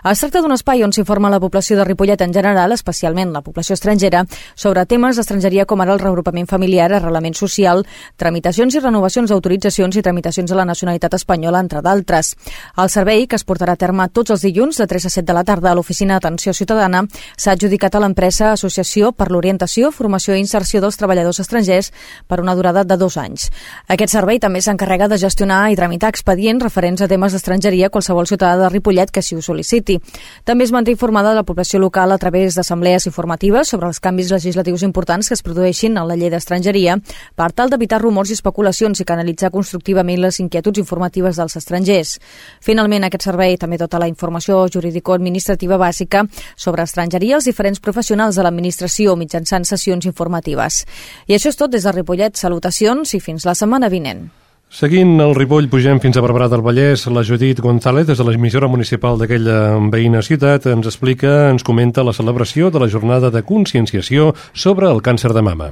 Es 0.08 0.22
tracta 0.22 0.40
d'un 0.40 0.54
espai 0.56 0.86
on 0.86 0.94
s'informa 0.96 1.28
la 1.28 1.42
població 1.44 1.76
de 1.76 1.84
Ripollet 1.84 2.22
en 2.24 2.32
general, 2.32 2.72
especialment 2.72 3.34
la 3.36 3.42
població 3.44 3.76
estrangera, 3.76 4.22
sobre 4.56 4.86
temes 4.86 5.20
d'estrangeria 5.20 5.66
com 5.66 5.84
ara 5.84 5.92
el 5.92 6.00
regrupament 6.00 6.48
familiar, 6.48 6.88
arrelament 6.94 7.36
social, 7.36 7.84
tramitacions 8.16 8.78
i 8.78 8.84
renovacions 8.86 9.28
d'autoritzacions 9.28 10.00
i 10.00 10.06
tramitacions 10.08 10.56
a 10.56 10.62
la 10.62 10.66
nacionalitat 10.72 11.20
espanyola, 11.20 11.60
entre 11.60 11.84
d'altres. 11.84 12.38
El 12.78 12.90
servei, 12.96 13.28
que 13.28 13.36
es 13.36 13.44
portarà 13.44 13.76
a 13.76 13.82
terme 13.84 14.08
tots 14.08 14.32
els 14.32 14.48
dilluns 14.48 14.80
de 14.80 14.88
3 14.88 15.10
a 15.12 15.14
7 15.18 15.28
de 15.28 15.36
la 15.36 15.44
tarda 15.44 15.74
a 15.74 15.76
l'Oficina 15.76 16.16
d'Atenció 16.16 16.56
Ciutadana, 16.56 17.04
s'ha 17.36 17.58
adjudicat 17.60 18.00
a 18.00 18.06
l'empresa 18.08 18.54
Associació 18.54 19.12
per 19.12 19.34
l'Orientació, 19.36 19.92
Formació 19.92 20.40
i 20.40 20.46
Inserció 20.48 20.80
dels 20.80 20.96
Treballadors 20.96 21.44
Estrangers 21.44 21.92
per 22.26 22.40
una 22.40 22.56
durada 22.56 22.88
de 22.88 22.96
dos 22.96 23.18
anys 23.18 23.33
anys. 23.34 23.50
Aquest 23.88 24.14
servei 24.14 24.40
també 24.40 24.62
s'encarrega 24.62 25.08
de 25.10 25.18
gestionar 25.18 25.72
i 25.72 25.76
tramitar 25.76 26.10
expedients 26.14 26.64
referents 26.64 27.02
a 27.02 27.08
temes 27.08 27.34
d'estrangeria 27.34 27.88
a 27.88 27.94
qualsevol 27.94 28.28
ciutadà 28.28 28.56
de 28.62 28.70
Ripollet 28.70 29.12
que 29.12 29.22
s'hi 29.22 29.36
ho 29.36 29.42
sol·liciti. 29.42 30.00
També 30.46 30.64
es 30.64 30.72
manté 30.72 30.92
informada 30.92 31.30
de 31.30 31.42
la 31.42 31.44
població 31.44 31.80
local 31.80 32.12
a 32.12 32.18
través 32.18 32.56
d'assemblees 32.56 33.08
informatives 33.08 33.70
sobre 33.70 33.88
els 33.88 34.00
canvis 34.00 34.32
legislatius 34.32 34.84
importants 34.84 35.28
que 35.28 35.34
es 35.34 35.44
produeixin 35.44 35.98
a 35.98 36.06
la 36.06 36.16
llei 36.16 36.30
d'estrangeria 36.30 37.00
per 37.36 37.52
tal 37.52 37.70
d'evitar 37.70 38.02
rumors 38.02 38.30
i 38.30 38.38
especulacions 38.38 39.00
i 39.00 39.06
canalitzar 39.06 39.52
constructivament 39.52 40.22
les 40.22 40.40
inquietuds 40.40 40.80
informatives 40.80 41.38
dels 41.38 41.58
estrangers. 41.58 42.20
Finalment, 42.62 43.04
aquest 43.04 43.26
servei 43.26 43.58
també 43.58 43.78
tota 43.78 44.00
la 44.00 44.08
informació 44.08 44.66
jurídico-administrativa 44.68 45.78
bàsica 45.78 46.26
sobre 46.56 46.84
estrangeria 46.84 47.36
als 47.36 47.50
diferents 47.50 47.80
professionals 47.80 48.36
de 48.36 48.44
l'administració 48.44 49.16
mitjançant 49.16 49.66
sessions 49.66 50.06
informatives. 50.06 50.84
I 51.28 51.36
això 51.36 51.50
és 51.50 51.58
tot 51.58 51.72
des 51.72 51.84
de 51.84 51.92
Ripollet. 51.92 52.38
Salutacions 52.38 53.14
i 53.16 53.23
fins 53.24 53.48
la 53.48 53.56
setmana 53.58 53.90
vinent. 53.90 54.28
Seguint 54.74 55.20
el 55.22 55.36
Ripoll, 55.38 55.68
pugem 55.70 56.00
fins 56.02 56.18
a 56.18 56.22
Barberà 56.26 56.48
del 56.50 56.64
Vallès. 56.66 57.04
La 57.14 57.22
Judit 57.22 57.60
González, 57.62 58.08
des 58.10 58.18
de 58.18 58.26
l'emissora 58.26 58.66
municipal 58.66 59.20
d'aquella 59.22 59.78
veïna 59.94 60.24
ciutat, 60.26 60.66
ens 60.72 60.90
explica, 60.90 61.52
ens 61.54 61.62
comenta 61.62 62.02
la 62.02 62.16
celebració 62.18 62.72
de 62.74 62.82
la 62.82 62.90
jornada 62.90 63.30
de 63.30 63.44
conscienciació 63.46 64.32
sobre 64.54 64.90
el 64.90 65.06
càncer 65.06 65.30
de 65.38 65.46
mama. 65.46 65.70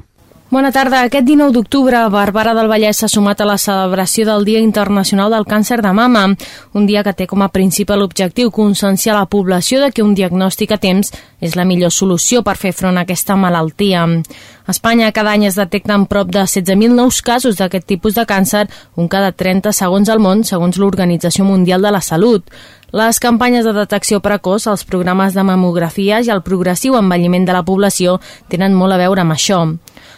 Bona 0.52 0.68
tarda. 0.76 1.06
Aquest 1.08 1.24
19 1.24 1.54
d'octubre, 1.56 2.00
Barberà 2.12 2.52
del 2.52 2.68
Vallès 2.68 2.98
s'ha 3.00 3.08
sumat 3.08 3.40
a 3.40 3.46
la 3.48 3.56
celebració 3.56 4.26
del 4.28 4.44
Dia 4.44 4.60
Internacional 4.60 5.32
del 5.32 5.46
Càncer 5.48 5.78
de 5.80 5.94
Mama, 5.96 6.26
un 6.76 6.88
dia 6.90 7.06
que 7.08 7.14
té 7.16 7.24
com 7.24 7.40
a 7.40 7.48
principal 7.56 8.02
objectiu 8.04 8.52
conscienciar 8.52 9.16
la 9.16 9.30
població 9.32 9.80
de 9.80 9.94
que 9.96 10.04
un 10.04 10.12
diagnòstic 10.12 10.74
a 10.76 10.78
temps 10.78 11.14
és 11.40 11.56
la 11.56 11.64
millor 11.64 11.94
solució 11.96 12.44
per 12.44 12.58
fer 12.60 12.74
front 12.76 13.00
a 13.00 13.06
aquesta 13.08 13.38
malaltia. 13.40 14.04
A 14.04 14.76
Espanya 14.76 15.14
cada 15.16 15.32
any 15.32 15.46
es 15.48 15.56
detecten 15.56 16.04
prop 16.12 16.28
de 16.28 16.44
16.000 16.44 17.00
nous 17.00 17.22
casos 17.22 17.56
d'aquest 17.56 17.88
tipus 17.88 18.20
de 18.20 18.28
càncer, 18.28 18.68
un 19.00 19.08
cada 19.08 19.32
30 19.32 19.72
segons 19.72 20.12
al 20.12 20.20
món, 20.20 20.44
segons 20.44 20.76
l'Organització 20.76 21.48
Mundial 21.48 21.82
de 21.82 21.96
la 21.96 22.04
Salut. 22.04 22.44
Les 22.92 23.24
campanyes 23.24 23.64
de 23.64 23.72
detecció 23.72 24.20
precoç, 24.20 24.68
els 24.68 24.84
programes 24.84 25.32
de 25.32 25.48
mamografia 25.48 26.20
i 26.20 26.28
el 26.28 26.44
progressiu 26.44 27.00
envelliment 27.00 27.48
de 27.48 27.56
la 27.56 27.64
població 27.64 28.20
tenen 28.52 28.76
molt 28.76 28.92
a 28.92 29.00
veure 29.00 29.24
amb 29.24 29.32
això. 29.32 29.62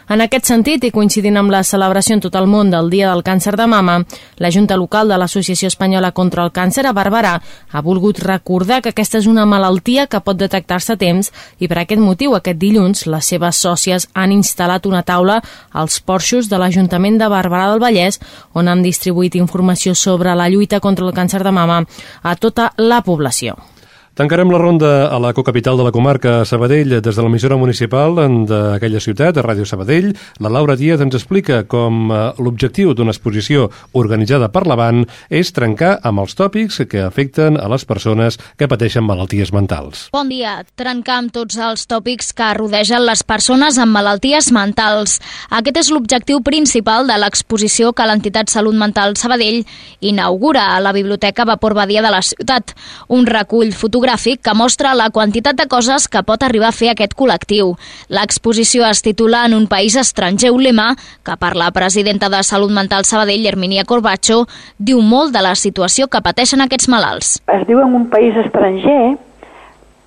En 0.09 0.19
aquest 0.19 0.49
sentit, 0.49 0.83
i 0.83 0.91
coincidint 0.91 1.37
amb 1.39 1.51
la 1.53 1.61
celebració 1.63 2.17
en 2.17 2.21
tot 2.25 2.35
el 2.35 2.47
món 2.51 2.71
del 2.73 2.89
Dia 2.91 3.09
del 3.11 3.23
Càncer 3.23 3.55
de 3.55 3.67
Mama, 3.71 4.01
la 4.37 4.51
Junta 4.51 4.75
Local 4.75 5.07
de 5.07 5.17
l'Associació 5.17 5.69
Espanyola 5.71 6.11
contra 6.11 6.43
el 6.43 6.51
Càncer 6.51 6.85
a 6.85 6.93
Barberà 6.93 7.37
ha 7.71 7.81
volgut 7.81 8.19
recordar 8.19 8.81
que 8.81 8.91
aquesta 8.91 9.21
és 9.21 9.29
una 9.31 9.45
malaltia 9.45 10.07
que 10.07 10.19
pot 10.19 10.37
detectar-se 10.37 10.93
a 10.93 10.99
temps 10.99 11.31
i 11.59 11.69
per 11.71 11.79
aquest 11.79 12.03
motiu 12.03 12.35
aquest 12.35 12.59
dilluns 12.59 13.07
les 13.07 13.31
seves 13.31 13.63
sòcies 13.63 14.09
han 14.13 14.35
instal·lat 14.35 14.87
una 14.89 15.03
taula 15.07 15.41
als 15.71 16.01
porxos 16.03 16.49
de 16.51 16.59
l'Ajuntament 16.59 17.19
de 17.21 17.31
Barberà 17.31 17.69
del 17.71 17.83
Vallès 17.83 18.19
on 18.53 18.67
han 18.67 18.83
distribuït 18.83 19.39
informació 19.39 19.95
sobre 19.95 20.35
la 20.35 20.49
lluita 20.49 20.81
contra 20.83 21.07
el 21.07 21.15
càncer 21.15 21.43
de 21.43 21.51
mama 21.51 21.85
a 22.21 22.35
tota 22.35 22.73
la 22.77 23.01
població. 23.01 23.72
Tancarem 24.13 24.51
la 24.53 24.59
ronda 24.59 25.07
a 25.09 25.17
la 25.17 25.33
cocapital 25.33 25.73
de 25.75 25.87
la 25.87 25.91
comarca 25.91 26.43
Sabadell 26.45 26.99
des 27.01 27.15
de 27.17 27.23
l'emissora 27.25 27.55
municipal 27.57 28.13
d'aquella 28.45 28.99
ciutat, 29.01 29.39
a 29.39 29.41
Ràdio 29.41 29.65
Sabadell. 29.65 30.11
La 30.37 30.51
Laura 30.53 30.75
Díaz 30.77 31.01
ens 31.01 31.15
explica 31.17 31.63
com 31.65 32.11
eh, 32.13 32.19
l'objectiu 32.37 32.93
d'una 32.93 33.09
exposició 33.09 33.71
organitzada 33.97 34.51
per 34.53 34.67
l'Avant 34.69 35.01
és 35.33 35.49
trencar 35.49 35.95
amb 36.05 36.21
els 36.21 36.37
tòpics 36.37 36.83
que 36.91 37.01
afecten 37.01 37.57
a 37.57 37.65
les 37.73 37.87
persones 37.89 38.37
que 38.53 38.67
pateixen 38.69 39.01
malalties 39.01 39.49
mentals. 39.49 40.03
Bon 40.13 40.29
dia. 40.29 40.59
Trencar 40.77 41.17
amb 41.23 41.33
tots 41.33 41.57
els 41.57 41.87
tòpics 41.89 42.35
que 42.37 42.51
rodegen 42.53 43.07
les 43.07 43.25
persones 43.25 43.81
amb 43.81 43.97
malalties 43.97 44.51
mentals. 44.53 45.17
Aquest 45.49 45.81
és 45.81 45.89
l'objectiu 45.89 46.43
principal 46.45 47.09
de 47.09 47.17
l'exposició 47.17 47.95
que 47.97 48.05
l'entitat 48.05 48.53
Salut 48.53 48.77
Mental 48.77 49.17
Sabadell 49.17 49.63
inaugura 50.05 50.69
a 50.75 50.79
la 50.85 50.93
Biblioteca 50.93 51.49
Vapor 51.49 51.73
Badia 51.81 52.05
de 52.05 52.13
la 52.13 52.21
ciutat. 52.21 52.77
Un 53.09 53.25
recull 53.25 53.73
fotogràfic 53.73 54.02
fotogràfic 54.03 54.41
que 54.43 54.53
mostra 54.53 54.93
la 54.93 55.09
quantitat 55.09 55.55
de 55.55 55.67
coses 55.67 56.09
que 56.11 56.23
pot 56.27 56.43
arribar 56.43 56.69
a 56.69 56.75
fer 56.75 56.89
aquest 56.91 57.13
col·lectiu. 57.15 57.75
L'exposició 58.09 58.83
es 58.85 59.01
titula 59.01 59.45
En 59.45 59.53
un 59.53 59.67
país 59.67 59.95
estranger, 59.95 60.51
un 60.51 60.63
lema 60.63 60.95
que 61.23 61.35
per 61.39 61.55
la 61.55 61.71
presidenta 61.71 62.27
de 62.29 62.43
Salut 62.43 62.71
Mental 62.71 63.05
Sabadell, 63.05 63.45
Herminia 63.47 63.85
Corbacho, 63.85 64.45
diu 64.77 65.01
molt 65.01 65.31
de 65.33 65.41
la 65.41 65.55
situació 65.55 66.07
que 66.07 66.21
pateixen 66.21 66.61
aquests 66.61 66.89
malalts. 66.89 67.41
Es 67.47 67.65
diu 67.67 67.79
en 67.79 67.95
un 67.95 68.09
país 68.09 68.35
estranger 68.35 69.15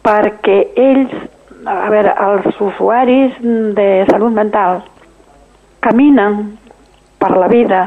perquè 0.05 0.59
ells, 0.77 1.15
a 1.65 1.89
veure, 1.91 2.13
els 2.13 2.61
usuaris 2.61 3.39
de 3.41 4.05
salut 4.11 4.33
mental 4.33 4.83
caminen 5.81 6.59
per 7.19 7.33
la 7.37 7.49
vida 7.49 7.87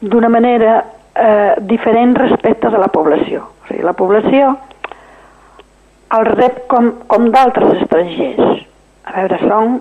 d'una 0.00 0.28
manera 0.28 0.84
eh, 1.14 1.54
diferent 1.60 2.14
respecte 2.16 2.70
de 2.70 2.78
la 2.78 2.88
població. 2.88 3.42
O 3.64 3.68
sigui, 3.68 3.82
la 3.82 3.96
població 3.98 4.54
el 6.14 6.28
rep 6.34 6.60
com, 6.70 6.90
com 7.10 7.28
d'altres 7.34 7.80
estrangers. 7.82 8.62
A 9.04 9.16
veure, 9.18 9.40
són, 9.48 9.78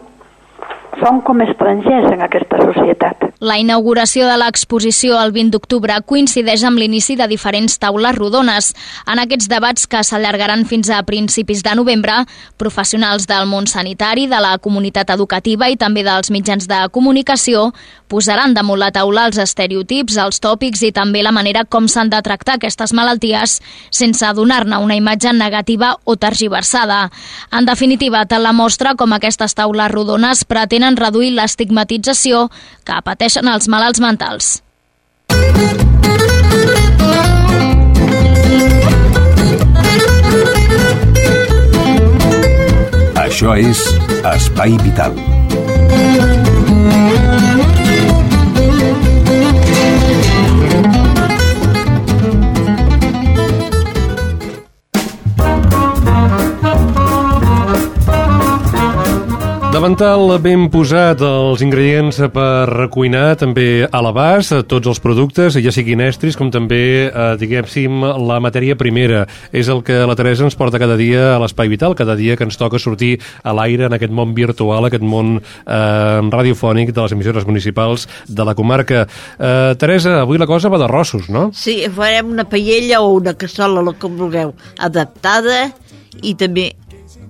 són 1.02 1.22
com 1.26 1.42
estrangers 1.46 2.12
en 2.12 2.22
aquesta 2.26 2.60
societat. 2.66 3.24
La 3.44 3.58
inauguració 3.60 4.28
de 4.30 4.36
l'exposició 4.40 5.18
el 5.20 5.34
20 5.36 5.52
d'octubre 5.52 5.98
coincideix 6.08 6.64
amb 6.64 6.80
l'inici 6.80 7.18
de 7.20 7.28
diferents 7.28 7.76
taules 7.82 8.16
rodones. 8.16 8.70
En 9.10 9.20
aquests 9.20 9.50
debats 9.52 9.88
que 9.90 10.04
s'allargaran 10.06 10.64
fins 10.70 10.92
a 10.94 11.02
principis 11.04 11.64
de 11.66 11.74
novembre, 11.76 12.22
professionals 12.62 13.28
del 13.28 13.50
món 13.52 13.68
sanitari, 13.68 14.30
de 14.32 14.40
la 14.40 14.58
comunitat 14.64 15.12
educativa 15.16 15.68
i 15.70 15.80
també 15.80 16.06
dels 16.08 16.32
mitjans 16.32 16.70
de 16.72 16.80
comunicació 16.96 17.72
posaran 18.14 18.54
damunt 18.54 18.78
la 18.78 18.92
taula 18.94 19.26
els 19.26 19.40
estereotips, 19.42 20.20
els 20.22 20.40
tòpics 20.44 20.84
i 20.86 20.92
també 20.94 21.24
la 21.26 21.34
manera 21.34 21.64
com 21.66 21.88
s'han 21.90 22.12
de 22.14 22.20
tractar 22.22 22.60
aquestes 22.60 22.94
malalties 22.94 23.58
sense 23.90 24.30
donar-ne 24.38 24.78
una 24.78 24.98
imatge 25.00 25.34
negativa 25.34 25.96
o 26.06 26.16
tergiversada. 26.16 27.10
En 27.52 27.66
definitiva, 27.66 28.26
tal 28.30 28.46
la 28.46 28.54
mostra 28.54 28.94
com 29.00 29.16
aquestes 29.18 29.58
taules 29.58 29.92
rodones 29.92 30.44
pretenen 30.46 30.83
reduir 31.00 31.32
l'estigmatització 31.38 32.48
que 32.84 33.00
pateixen 33.08 33.48
els 33.48 33.70
malalts 33.72 34.04
mentals. 34.04 34.60
Això 43.24 43.56
és 43.58 43.88
Espai 44.36 44.78
Vital. 44.84 45.33
Davantal 59.74 60.30
ben 60.38 60.68
posat 60.70 61.18
els 61.26 61.64
ingredients 61.66 62.20
per 62.30 62.86
cuinar, 62.94 63.34
també 63.42 63.88
a 63.90 64.02
l'abast, 64.06 64.54
tots 64.70 64.92
els 64.92 65.00
productes, 65.02 65.56
ja 65.58 65.72
siguin 65.74 66.04
estris 66.06 66.38
com 66.38 66.52
també, 66.54 67.10
eh, 67.10 67.24
diguéssim, 67.42 68.04
la 68.22 68.38
matèria 68.38 68.76
primera. 68.78 69.24
És 69.52 69.72
el 69.74 69.82
que 69.82 70.06
la 70.06 70.14
Teresa 70.14 70.46
ens 70.46 70.54
porta 70.54 70.78
cada 70.78 70.94
dia 70.96 71.34
a 71.34 71.40
l'Espai 71.42 71.72
Vital, 71.74 71.96
cada 71.96 72.16
dia 72.16 72.38
que 72.38 72.44
ens 72.46 72.56
toca 72.56 72.78
sortir 72.78 73.20
a 73.42 73.52
l'aire 73.52 73.88
en 73.88 73.94
aquest 73.94 74.14
món 74.14 74.36
virtual, 74.36 74.86
aquest 74.86 75.02
món 75.02 75.42
eh, 75.42 76.22
radiofònic 76.22 76.94
de 76.94 77.02
les 77.02 77.12
emissores 77.18 77.48
municipals 77.48 78.08
de 78.28 78.46
la 78.46 78.54
comarca. 78.54 79.08
Eh, 79.40 79.74
Teresa, 79.80 80.22
avui 80.22 80.38
la 80.38 80.46
cosa 80.46 80.70
va 80.70 80.78
d'arrossos, 80.78 81.30
no? 81.30 81.50
Sí, 81.52 81.82
farem 81.90 82.30
una 82.30 82.46
paella 82.46 83.02
o 83.02 83.16
una 83.18 83.34
cassola, 83.34 83.82
el 83.82 83.98
que 83.98 84.06
vulgueu, 84.22 84.54
adaptada 84.78 85.74
i 86.22 86.36
també 86.38 86.76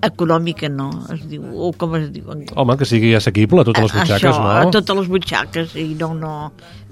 econòmica 0.05 0.69
no, 0.69 0.89
es 1.13 1.23
diu, 1.29 1.43
o 1.53 1.71
com 1.77 1.95
es 1.99 2.09
diu? 2.13 2.29
Home, 2.55 2.75
que 2.79 2.87
sigui 2.89 3.13
assequible 3.17 3.63
a 3.63 3.67
totes 3.67 3.85
les 3.87 3.93
butxaques, 3.95 4.29
Això, 4.29 4.43
no? 4.43 4.53
a 4.53 4.71
totes 4.73 4.99
les 5.01 5.09
butxaques, 5.11 5.75
i 5.79 5.89
no, 5.99 6.11
no, 6.17 6.33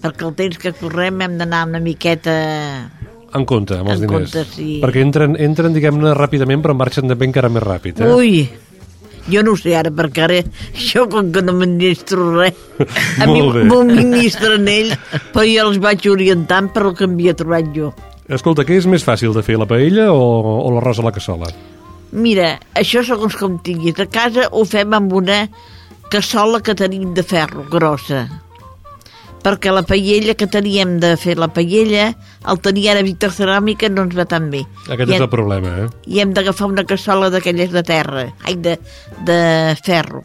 perquè 0.04 0.28
el 0.28 0.36
temps 0.40 0.60
que 0.62 0.74
correm 0.80 1.22
hem 1.28 1.38
d'anar 1.42 1.66
una 1.70 1.82
miqueta... 1.84 2.36
En 3.32 3.46
compte, 3.48 3.78
amb 3.80 3.94
els 3.94 4.02
En 4.02 4.08
diners. 4.10 4.34
compte, 4.34 4.44
sí. 4.52 4.82
Perquè 4.84 5.04
entren, 5.06 5.38
entren 5.40 5.72
diguem-ne, 5.72 6.12
ràpidament, 6.18 6.60
però 6.66 6.76
marxen 6.76 7.08
també 7.08 7.30
encara 7.30 7.48
més 7.48 7.64
ràpid, 7.64 8.02
eh? 8.04 8.10
Ui, 8.12 8.42
jo 9.32 9.44
no 9.46 9.54
ho 9.54 9.60
sé 9.60 9.76
ara, 9.80 9.92
perquè 9.96 10.24
ara 10.26 10.40
jo 10.76 11.06
com 11.12 11.32
que 11.32 11.44
no 11.46 11.54
m'administro 11.56 12.26
res, 12.42 12.58
a 13.24 13.28
mi 13.32 13.40
m'ho 13.40 13.82
administren 13.86 14.68
ells, 14.68 14.98
però 15.32 15.46
jo 15.48 15.68
els 15.70 15.80
vaig 15.84 16.08
orientant 16.12 16.72
per 16.76 16.88
el 16.90 16.96
que 17.00 17.08
havia 17.08 17.36
trobat 17.38 17.72
jo. 17.76 17.94
Escolta, 18.32 18.64
què 18.68 18.78
és 18.80 18.86
més 18.88 19.04
fàcil 19.04 19.34
de 19.36 19.44
fer, 19.44 19.58
la 19.60 19.68
paella 19.68 20.10
o, 20.12 20.20
o 20.66 20.72
l'arròs 20.76 21.00
a 21.02 21.08
la 21.08 21.12
cassola? 21.16 21.50
Mira, 22.12 22.60
això 22.76 23.04
segons 23.08 23.36
com 23.40 23.58
tinguis. 23.64 23.98
A 24.00 24.06
casa 24.12 24.50
ho 24.52 24.66
fem 24.68 24.94
amb 24.94 25.14
una 25.16 25.46
cassola 26.12 26.60
que 26.62 26.76
tenim 26.76 27.14
de 27.16 27.24
ferro, 27.24 27.64
grossa. 27.72 28.26
Perquè 29.42 29.72
la 29.74 29.82
paella 29.82 30.36
que 30.38 30.46
teníem 30.46 31.00
de 31.02 31.16
fer 31.18 31.34
la 31.40 31.48
paella, 31.50 32.12
el 32.52 32.60
tenir 32.62 32.90
ara 32.92 33.02
vitroceràmica 33.02 33.90
no 33.90 34.04
ens 34.06 34.14
va 34.18 34.26
tan 34.30 34.52
bé. 34.54 34.62
Aquest 34.86 35.08
I 35.10 35.16
és 35.16 35.18
hem, 35.18 35.24
el 35.26 35.32
problema, 35.32 35.72
eh? 35.82 35.88
I 36.14 36.20
hem 36.22 36.34
d'agafar 36.36 36.68
una 36.70 36.84
cassola 36.86 37.32
d'aquelles 37.34 37.72
de 37.74 37.82
terra, 37.88 38.28
ai, 38.46 38.56
de, 38.62 38.76
de 39.26 39.40
ferro. 39.82 40.22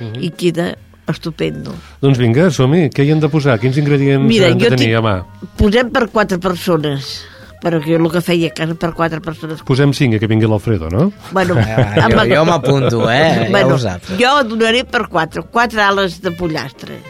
Mhm. 0.00 0.22
I 0.22 0.30
queda 0.30 0.70
estupendo. 1.08 1.74
Doncs 2.00 2.16
vinga, 2.20 2.48
som-hi. 2.54 2.86
Què 2.94 3.04
hi 3.04 3.10
hem 3.12 3.20
de 3.20 3.28
posar? 3.32 3.58
Quins 3.60 3.76
ingredients 3.80 4.24
Mira, 4.28 4.48
hem 4.48 4.58
de 4.60 4.70
tenir 4.70 4.86
tinc- 4.86 4.96
a 4.96 5.02
mà? 5.04 5.14
Posem 5.58 5.90
per 5.92 6.06
quatre 6.08 6.38
persones, 6.38 7.24
perquè 7.62 7.96
jo 7.96 7.98
el 7.98 8.10
que 8.12 8.20
feia 8.22 8.50
casa 8.54 8.74
per 8.78 8.92
quatre 8.94 9.20
persones. 9.20 9.62
Posem 9.66 9.92
cinc, 9.92 10.14
eh, 10.14 10.18
que 10.22 10.28
vingui 10.30 10.46
l'Alfredo, 10.46 10.88
no? 10.90 11.10
Bueno, 11.32 11.54
jo- 11.54 12.02
amb 12.04 12.14
el- 12.22 12.32
jo 12.36 12.44
m'apunto, 12.46 13.04
eh? 13.10 13.48
Ja 13.52 13.66
ho 13.66 13.78
saps. 13.78 14.12
Jo 14.20 14.34
donaré 14.44 14.84
per 14.84 15.08
quatre. 15.08 15.42
Quatre 15.50 15.82
ales 15.82 16.20
de 16.22 16.30
pollastre. 16.32 17.00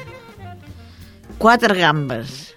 Quatre 1.39 1.75
gambes. 1.79 2.55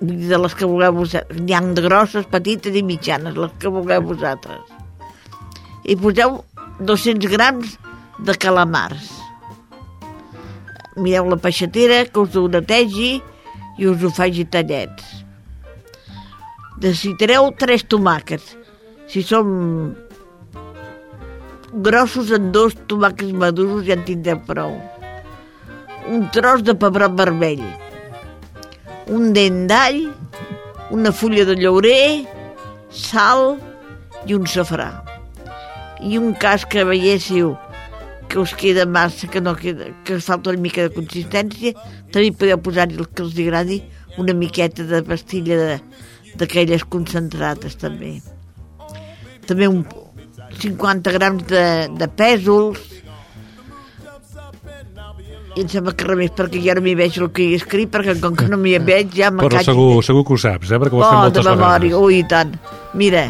De 0.00 0.38
les 0.38 0.54
que 0.58 0.64
vulgueu 0.66 0.92
vosaltres. 0.96 1.40
N'hi 1.42 1.54
ha 1.54 1.60
de 1.60 1.82
grosses, 1.84 2.24
petites 2.26 2.74
i 2.74 2.82
mitjanes, 2.82 3.36
les 3.36 3.52
que 3.58 3.68
vulgueu 3.70 4.02
vosaltres. 4.02 4.58
I 5.84 5.94
poseu 5.96 6.40
200 6.80 7.30
grams 7.30 7.76
de 8.18 8.34
calamars. 8.38 9.10
Mireu 10.96 11.28
la 11.30 11.36
peixatera, 11.40 12.04
que 12.06 12.20
us 12.20 12.34
ho 12.36 12.48
netegi 12.52 13.14
i 13.78 13.86
us 13.88 14.02
ho 14.04 14.10
faci 14.12 14.44
tallets. 14.44 15.11
Necessitareu 16.80 17.50
tres 17.58 17.84
tomàquets. 17.84 18.56
Si 19.10 19.22
som 19.22 19.92
grossos 21.84 22.32
en 22.32 22.50
dos 22.52 22.74
tomàquets 22.88 23.32
madurs 23.36 23.84
ja 23.86 23.96
en 23.98 24.04
tindreu 24.08 24.40
prou. 24.46 24.74
Un 26.08 26.26
tros 26.34 26.64
de 26.66 26.74
pebrot 26.74 27.14
vermell, 27.18 27.62
un 29.12 29.30
dent 29.36 29.66
d'all, 29.70 30.00
una 30.90 31.12
fulla 31.14 31.44
de 31.46 31.54
llaurer, 31.60 32.24
sal 32.90 33.58
i 34.26 34.34
un 34.34 34.48
safrà. 34.50 34.90
I 36.02 36.18
un 36.18 36.32
cas 36.34 36.64
que 36.66 36.82
veiéssiu 36.84 37.54
que 38.28 38.40
us 38.40 38.54
queda 38.58 38.86
massa, 38.88 39.28
que, 39.28 39.40
no 39.40 39.54
queda, 39.54 39.90
que 40.04 40.16
us 40.16 40.24
falta 40.26 40.50
una 40.50 40.58
mica 40.60 40.88
de 40.88 40.94
consistència, 40.94 41.76
també 42.10 42.32
podeu 42.32 42.58
posar-hi 42.64 42.96
el 42.98 43.06
que 43.12 43.22
us 43.22 43.36
agradi, 43.38 43.82
una 44.18 44.34
miqueta 44.34 44.82
de 44.88 45.02
pastilla 45.04 45.56
de- 45.60 45.80
d'aquelles 46.38 46.84
concentrades 46.88 47.76
també. 47.80 48.16
També 49.48 49.68
un 49.68 49.84
50 50.62 51.12
grams 51.16 51.46
de, 51.50 51.64
de 51.98 52.08
pèsols, 52.08 52.92
i 55.52 55.60
em 55.60 55.68
sembla 55.68 55.92
que 55.92 56.06
res 56.08 56.16
més 56.16 56.32
perquè 56.36 56.60
ja 56.64 56.74
no 56.78 56.82
m'hi 56.84 56.94
veig 56.96 57.18
el 57.20 57.28
que 57.36 57.44
hi 57.44 57.52
he 57.52 57.60
escrit 57.60 57.90
perquè 57.92 58.14
com 58.22 58.36
que 58.38 58.48
no 58.48 58.56
m'hi 58.60 58.78
veig 58.90 59.12
ja 59.18 59.28
me 59.32 59.44
Però 59.44 59.60
segur, 59.66 60.00
segur 60.06 60.24
que 60.28 60.36
ho 60.36 60.40
saps, 60.40 60.72
eh? 60.72 60.80
Perquè 60.80 60.96
ho 60.96 61.02
has 61.02 61.10
fet 61.10 61.12
oh, 61.12 61.20
de 61.20 61.26
moltes 61.26 61.48
memòria, 61.50 61.92
vegades. 61.92 62.06
ui, 62.06 62.18
i 62.22 62.26
tant. 62.30 62.54
Mira, 62.96 63.26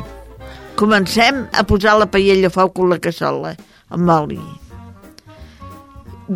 comencem 0.78 1.44
a 1.50 1.64
posar 1.66 1.96
la 1.98 2.08
paella 2.10 2.50
a 2.50 2.54
foc 2.54 2.78
amb 2.78 2.94
la 2.94 3.00
cassola, 3.02 3.56
amb 3.90 4.14
oli. 4.14 4.40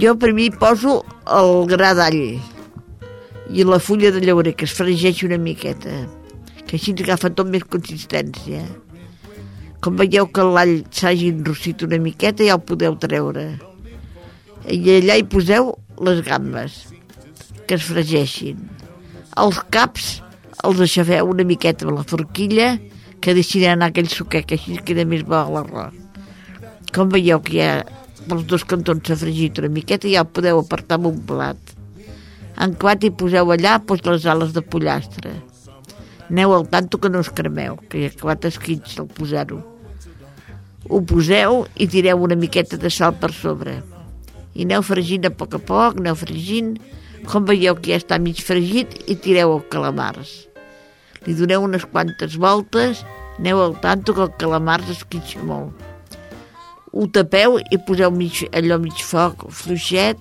Jo 0.02 0.16
primer 0.20 0.50
poso 0.58 0.98
el 1.38 1.52
gra 1.70 1.94
d'all 1.96 2.20
i 3.46 3.64
la 3.64 3.78
fulla 3.78 4.10
de 4.10 4.24
llaurer, 4.24 4.56
que 4.58 4.66
es 4.66 4.74
fregeix 4.74 5.22
una 5.22 5.38
miqueta, 5.38 6.02
que 6.66 6.76
així 6.78 6.94
agafa 6.98 7.30
tot 7.30 7.48
més 7.50 7.64
consistència. 7.64 8.64
Com 9.84 9.98
veieu 10.00 10.26
que 10.26 10.44
l'all 10.44 10.80
s'hagi 10.90 11.30
enrossit 11.34 11.84
una 11.86 12.00
miqueta, 12.02 12.44
ja 12.46 12.56
el 12.58 12.64
podeu 12.66 12.96
treure. 13.02 13.46
I 14.66 14.80
allà 14.98 15.18
hi 15.18 15.26
poseu 15.30 15.74
les 16.02 16.22
gambes, 16.26 16.78
que 17.66 17.78
es 17.78 17.86
fregeixin. 17.86 18.62
Els 19.38 19.60
caps 19.70 20.16
els 20.64 20.80
aixafeu 20.80 21.28
una 21.30 21.44
miqueta 21.44 21.86
amb 21.86 21.98
la 21.98 22.06
forquilla, 22.08 22.74
que 23.20 23.34
deixin 23.36 23.66
anar 23.68 23.90
aquell 23.92 24.08
suquet, 24.10 24.46
que 24.48 24.58
així 24.58 24.78
queda 24.86 25.06
més 25.08 25.24
bo 25.26 25.42
l'arròs. 25.52 25.94
Com 26.94 27.10
veieu 27.12 27.42
que 27.44 27.56
ja 27.58 27.70
pels 28.26 28.46
dos 28.50 28.64
cantons 28.66 29.06
s'ha 29.06 29.18
fregit 29.20 29.60
una 29.62 29.70
miqueta, 29.72 30.08
ja 30.10 30.24
el 30.24 30.30
podeu 30.32 30.62
apartar 30.62 30.98
en 31.00 31.10
un 31.12 31.20
plat. 31.28 31.74
En 32.62 32.72
quart 32.80 33.04
hi 33.04 33.12
poseu 33.12 33.52
allà 33.52 33.76
doncs, 33.78 34.06
les 34.08 34.26
ales 34.32 34.54
de 34.56 34.62
pollastre. 34.62 35.34
Aneu 36.26 36.54
al 36.54 36.66
tanto 36.68 36.98
que 36.98 37.08
no 37.08 37.20
us 37.22 37.30
cremeu, 37.30 37.76
que 37.88 38.00
hi 38.00 38.06
ha 38.08 38.14
quatre 38.18 38.50
esquits 38.50 38.98
al 38.98 39.06
posar-ho. 39.06 39.60
Ho 40.90 41.00
poseu 41.06 41.64
i 41.78 41.86
tireu 41.90 42.22
una 42.22 42.38
miqueta 42.38 42.78
de 42.82 42.90
sal 42.90 43.14
per 43.20 43.30
sobre. 43.34 43.76
I 44.54 44.66
aneu 44.66 44.82
fregint 44.86 45.28
a 45.28 45.30
poc 45.30 45.54
a 45.54 45.60
poc, 45.62 46.00
aneu 46.00 46.18
fregint. 46.18 46.76
Com 47.26 47.46
veieu 47.46 47.74
que 47.78 47.92
ja 47.92 48.00
està 48.00 48.18
mig 48.22 48.42
fregit 48.42 48.92
i 49.10 49.16
tireu 49.18 49.54
el 49.56 49.62
calamars. 49.70 50.34
Li 51.26 51.34
doneu 51.38 51.64
unes 51.66 51.86
quantes 51.90 52.36
voltes, 52.38 53.02
aneu 53.38 53.62
al 53.62 53.78
tanto 53.82 54.14
que 54.14 54.26
el 54.26 54.34
calamars 54.38 54.90
esquitxa 54.94 55.42
molt. 55.46 55.74
Ho 56.92 57.06
tapeu 57.12 57.58
i 57.60 57.78
poseu 57.86 58.10
mig, 58.14 58.44
allò 58.54 58.78
mig 58.82 59.02
foc, 59.02 59.46
fluixet, 59.50 60.18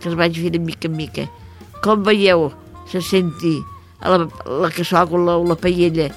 que 0.00 0.10
es 0.10 0.18
vagi 0.18 0.42
fent 0.42 0.62
mica 0.64 0.90
en 0.90 0.98
mica. 0.98 1.26
Com 1.82 2.06
veieu, 2.06 2.48
se 2.90 3.02
senti 3.02 3.58
la, 4.00 4.28
la 4.64 4.70
cassola 4.70 5.06
o 5.16 5.24
la, 5.24 5.36
la 5.52 5.56
paella 5.56 6.10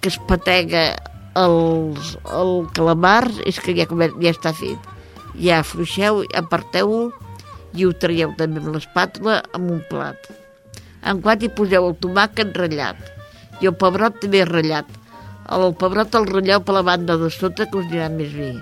que 0.00 0.08
es 0.08 0.18
patega 0.28 0.96
els, 1.38 2.16
el 2.34 2.52
calamar, 2.74 3.30
és 3.46 3.60
que 3.62 3.74
ja, 3.76 3.86
ja 3.86 4.32
està 4.32 4.52
fet. 4.56 4.88
Ja 5.40 5.62
fluixeu, 5.64 6.24
aparteu-ho 6.36 7.10
i 7.76 7.86
ho 7.86 7.92
traieu 7.94 8.32
també 8.38 8.60
amb 8.62 8.74
l'espàtula 8.74 9.40
amb 9.54 9.70
un 9.76 9.82
plat. 9.90 10.30
En 11.06 11.20
quant 11.24 11.40
hi 11.40 11.52
poseu 11.54 11.86
el 11.88 11.96
tomàquet 12.00 12.56
ratllat 12.56 12.98
i 13.60 13.68
el 13.70 13.76
pebrot 13.76 14.18
també 14.22 14.42
ratllat. 14.48 14.88
El 15.50 15.72
pebrot 15.78 16.14
el 16.14 16.28
ratlleu 16.28 16.62
per 16.64 16.76
la 16.76 16.84
banda 16.86 17.16
de 17.18 17.30
sota 17.34 17.66
que 17.66 17.80
us 17.80 17.88
anirà 17.88 18.10
més 18.12 18.34
bé. 18.34 18.52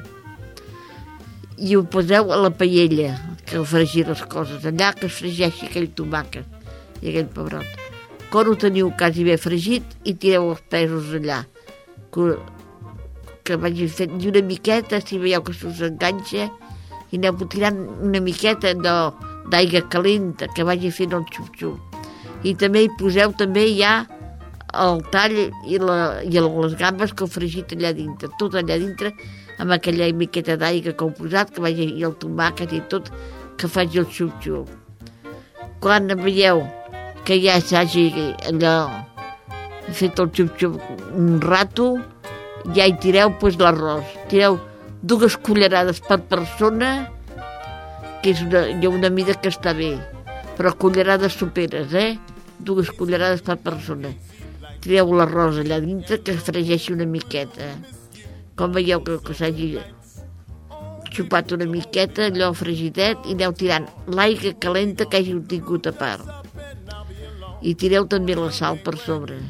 I 1.59 1.75
ho 1.75 1.83
poseu 1.91 2.31
a 2.33 2.39
la 2.39 2.53
paella, 2.55 3.17
que 3.49 3.65
fregir 3.67 4.07
les 4.09 4.23
coses, 4.31 4.65
allà 4.69 4.93
que 4.95 5.09
es 5.09 5.19
fregeixi 5.19 5.67
aquell 5.67 5.91
tomàquet 5.99 7.03
i 7.03 7.11
aquell 7.11 7.31
pebrot. 7.35 7.88
Quan 8.29 8.49
ho 8.51 8.55
teniu 8.61 8.91
quasi 9.01 9.25
bé 9.25 9.39
fregit 9.41 9.95
i 10.05 10.13
tireu 10.21 10.51
els 10.53 10.61
pesos 10.69 11.15
allà, 11.17 11.39
que, 12.13 12.35
que 13.41 13.57
vagi 13.57 13.87
fet 13.89 14.13
i 14.21 14.29
una 14.29 14.43
miqueta, 14.45 15.01
si 15.01 15.17
veieu 15.23 15.41
que 15.47 15.55
s'us 15.57 15.81
enganxa, 15.87 16.51
i 17.09 17.17
aneu 17.17 17.41
tirant 17.49 17.81
una 18.05 18.21
miqueta 18.21 18.75
d'aigua 18.77 19.83
calenta 19.89 20.51
que 20.53 20.67
vagi 20.69 20.93
fent 20.93 21.17
el 21.17 21.25
xup-xup. 21.33 21.81
I 22.45 22.53
també 22.61 22.85
hi 22.85 22.93
poseu 23.01 23.33
també 23.41 23.65
ja 23.79 24.03
el 24.77 25.01
tall 25.09 25.39
i, 25.41 25.79
la, 25.81 26.21
i 26.21 26.37
les 26.37 26.77
gambes 26.77 27.17
que 27.17 27.25
heu 27.25 27.33
fregit 27.33 27.73
allà 27.73 27.95
dintre, 27.97 28.29
tot 28.37 28.59
allà 28.61 28.77
dintre, 28.77 29.15
amb 29.57 29.73
aquella 29.73 30.13
miqueta 30.13 30.59
d'aigua 30.61 30.93
que 30.93 31.07
heu 31.07 31.17
posat, 31.17 31.55
que 31.55 31.65
vagi 31.65 31.89
i 31.97 32.05
el 32.05 32.13
tomàquet 32.21 32.77
i 32.77 32.85
tot, 32.93 33.09
que 33.57 33.73
faci 33.73 34.05
el 34.05 34.13
xup-xup. 34.13 34.69
Quan 35.81 36.13
veieu 36.21 36.61
que 37.29 37.37
ja 37.45 37.59
s'hagi 37.61 38.07
allò 38.49 38.89
fet 39.93 40.17
el 40.23 40.31
xup-xup 40.33 40.79
un 41.13 41.43
rato, 41.43 41.91
ja 42.73 42.87
hi 42.89 42.95
tireu 43.03 43.35
pues, 43.41 43.59
l'arròs. 43.61 44.15
Tireu 44.31 44.57
dues 45.03 45.37
cullerades 45.37 46.01
per 46.07 46.23
persona, 46.31 47.11
que 48.23 48.33
és 48.33 48.41
una, 48.47 48.65
hi 48.73 48.81
ha 48.81 48.95
una 48.95 49.13
mida 49.13 49.37
que 49.37 49.53
està 49.53 49.77
bé, 49.77 49.91
però 50.57 50.73
cullerades 50.81 51.37
soperes, 51.37 51.93
eh? 51.93 52.17
Dues 52.65 52.89
cullerades 52.97 53.45
per 53.45 53.59
persona. 53.61 54.15
Tireu 54.81 55.13
l'arròs 55.13 55.61
allà 55.61 55.83
dintre 55.85 56.23
que 56.25 56.33
es 56.33 56.49
fregeixi 56.49 56.97
una 56.97 57.07
miqueta. 57.13 57.75
Com 58.57 58.73
veieu 58.73 59.05
que, 59.05 59.21
que 59.21 59.37
s'hagi 59.37 59.75
xupat 61.13 61.53
una 61.53 61.69
miqueta, 61.69 62.33
allò 62.33 62.55
fregidet, 62.57 63.29
i 63.29 63.37
aneu 63.37 63.53
tirant 63.53 63.93
l'aigua 64.17 64.57
calenta 64.65 65.05
que 65.05 65.21
hàgiu 65.21 65.45
tingut 65.45 65.93
a 65.93 65.99
part. 66.01 66.48
I 67.63 67.75
tireu 67.75 68.07
també 68.07 68.37
la 68.39 68.53
sal 68.55 68.79
per 68.85 68.95
sobre 69.03 69.41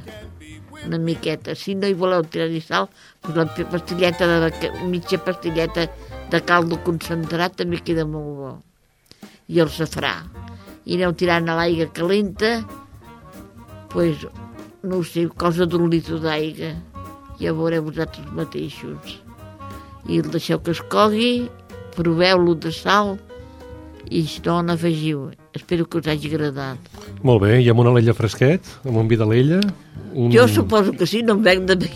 una 0.87 0.99
miqueta. 0.99 1.55
Si 1.55 1.75
no 1.75 1.88
hi 1.88 1.97
voleu 1.99 2.25
tirar-hi 2.25 2.61
sal, 2.64 2.88
doncs 3.27 3.59
la 3.59 3.66
pastilleta 3.73 4.29
de, 4.29 4.71
mitja 4.88 5.21
pastilleta 5.25 5.87
de 6.33 6.40
caldo 6.49 6.79
concentrat 6.87 7.59
també 7.61 7.83
queda 7.85 8.07
molt 8.09 8.35
bo. 8.38 8.53
I 9.49 9.61
el 9.64 9.73
safrà. 9.73 10.14
I 10.88 10.97
aneu 10.97 11.14
tirant 11.21 11.49
a 11.49 11.57
l'aigua 11.59 11.88
calenta, 11.92 12.62
pues, 13.92 14.25
no 14.83 15.01
ho 15.01 15.05
sé, 15.05 15.27
cosa 15.37 15.66
d'un 15.66 15.88
litre 15.92 16.21
d'aigua. 16.25 16.75
Ja 17.38 17.55
veureu 17.55 17.85
vosaltres 17.87 18.33
mateixos. 18.35 19.18
I 20.09 20.23
el 20.23 20.31
deixeu 20.33 20.61
que 20.64 20.73
es 20.73 20.81
cogui, 20.92 21.49
proveu-lo 21.97 22.55
de 22.57 22.73
sal, 22.73 23.16
i 24.11 24.25
si 24.27 24.40
no, 24.44 24.59
n'afegiu. 24.62 25.29
Espero 25.55 25.87
que 25.88 25.99
us 26.01 26.09
hagi 26.09 26.31
agradat. 26.31 26.79
Molt 27.27 27.42
bé, 27.44 27.59
i 27.62 27.68
amb 27.73 27.83
una 27.83 27.92
alella 27.94 28.14
fresquet, 28.16 28.66
amb 28.87 28.97
un 29.03 29.09
vi 29.11 29.18
d'alella... 29.21 29.61
Un... 30.18 30.31
Jo 30.33 30.47
suposo 30.49 30.94
que 30.97 31.05
sí, 31.07 31.21
no 31.23 31.35
em 31.37 31.42
venc 31.44 31.66
de 31.68 31.75
bé. 31.83 31.88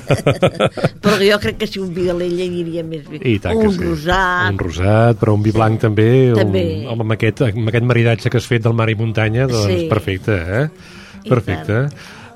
però 1.04 1.18
jo 1.20 1.36
crec 1.42 1.58
que 1.60 1.68
si 1.68 1.78
un 1.82 1.90
vi 1.94 2.06
d'alella 2.08 2.46
aniria 2.48 2.84
més 2.86 3.04
bé. 3.10 3.20
I 3.20 3.36
tant 3.44 3.60
que 3.60 3.68
un 3.68 3.74
sí. 3.76 3.82
rosat. 3.84 4.50
Un 4.54 4.60
rosat, 4.62 5.18
però 5.20 5.34
un 5.36 5.44
vi 5.44 5.52
blanc 5.54 5.82
també, 5.82 6.08
També. 6.38 6.64
Un, 6.86 7.02
amb, 7.04 7.12
aquest, 7.16 7.44
amb 7.50 7.68
aquest 7.70 7.86
maridatge 7.86 8.32
que 8.32 8.40
has 8.40 8.48
fet 8.48 8.64
del 8.64 8.76
mar 8.78 8.88
i 8.90 8.96
muntanya, 8.98 9.46
doncs 9.50 9.68
Sí. 9.68 9.88
perfecte, 9.92 10.38
eh? 10.60 10.68
I 11.26 11.28
Perfecte. 11.28 11.80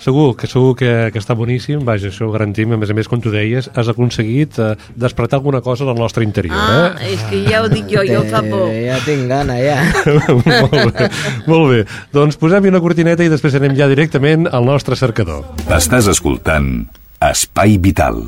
Segur 0.01 0.33
que 0.37 0.49
segur 0.49 0.75
que, 0.81 0.91
que 1.13 1.21
està 1.21 1.35
boníssim, 1.37 1.83
vaja, 1.85 2.09
això 2.09 2.25
ho 2.29 2.33
garantim, 2.33 2.73
a 2.73 2.79
més 2.81 2.89
a 2.89 2.95
més, 2.97 3.09
com 3.11 3.21
tu 3.21 3.29
deies, 3.35 3.69
has 3.77 3.91
aconseguit 3.93 4.57
eh, 4.59 4.71
despertar 4.97 5.39
alguna 5.41 5.61
cosa 5.61 5.85
del 5.85 5.99
nostre 6.01 6.25
interior, 6.25 6.57
Ah, 6.57 6.95
eh? 7.01 7.13
és 7.15 7.25
que 7.29 7.43
ja 7.51 7.61
ho 7.63 7.69
dic 7.69 7.85
jo, 7.93 8.05
jo 8.09 8.23
fa 8.31 8.41
por. 8.47 8.71
Ja 8.73 8.97
tinc 9.05 9.29
gana, 9.29 9.59
ja. 9.61 9.77
molt, 10.41 10.95
bé, 10.97 11.11
molt 11.47 11.69
bé. 11.75 11.83
Doncs 12.17 12.41
posem-hi 12.41 12.73
una 12.73 12.81
cortineta 12.81 13.27
i 13.27 13.33
després 13.33 13.55
anem 13.61 13.77
ja 13.77 13.91
directament 13.93 14.49
al 14.51 14.65
nostre 14.65 14.97
cercador. 14.97 15.45
Estàs 15.69 16.09
escoltant 16.09 16.87
Espai 17.21 17.77
Vital. 17.77 18.25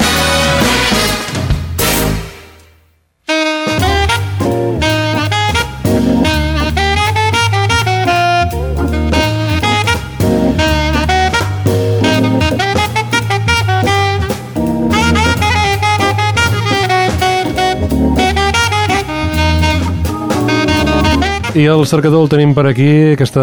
I 21.53 21.67
el 21.69 21.83
cercador 21.85 22.23
el 22.25 22.31
tenim 22.33 22.55
per 22.57 22.63
aquí, 22.71 23.13
que 23.13 23.27
està 23.27 23.43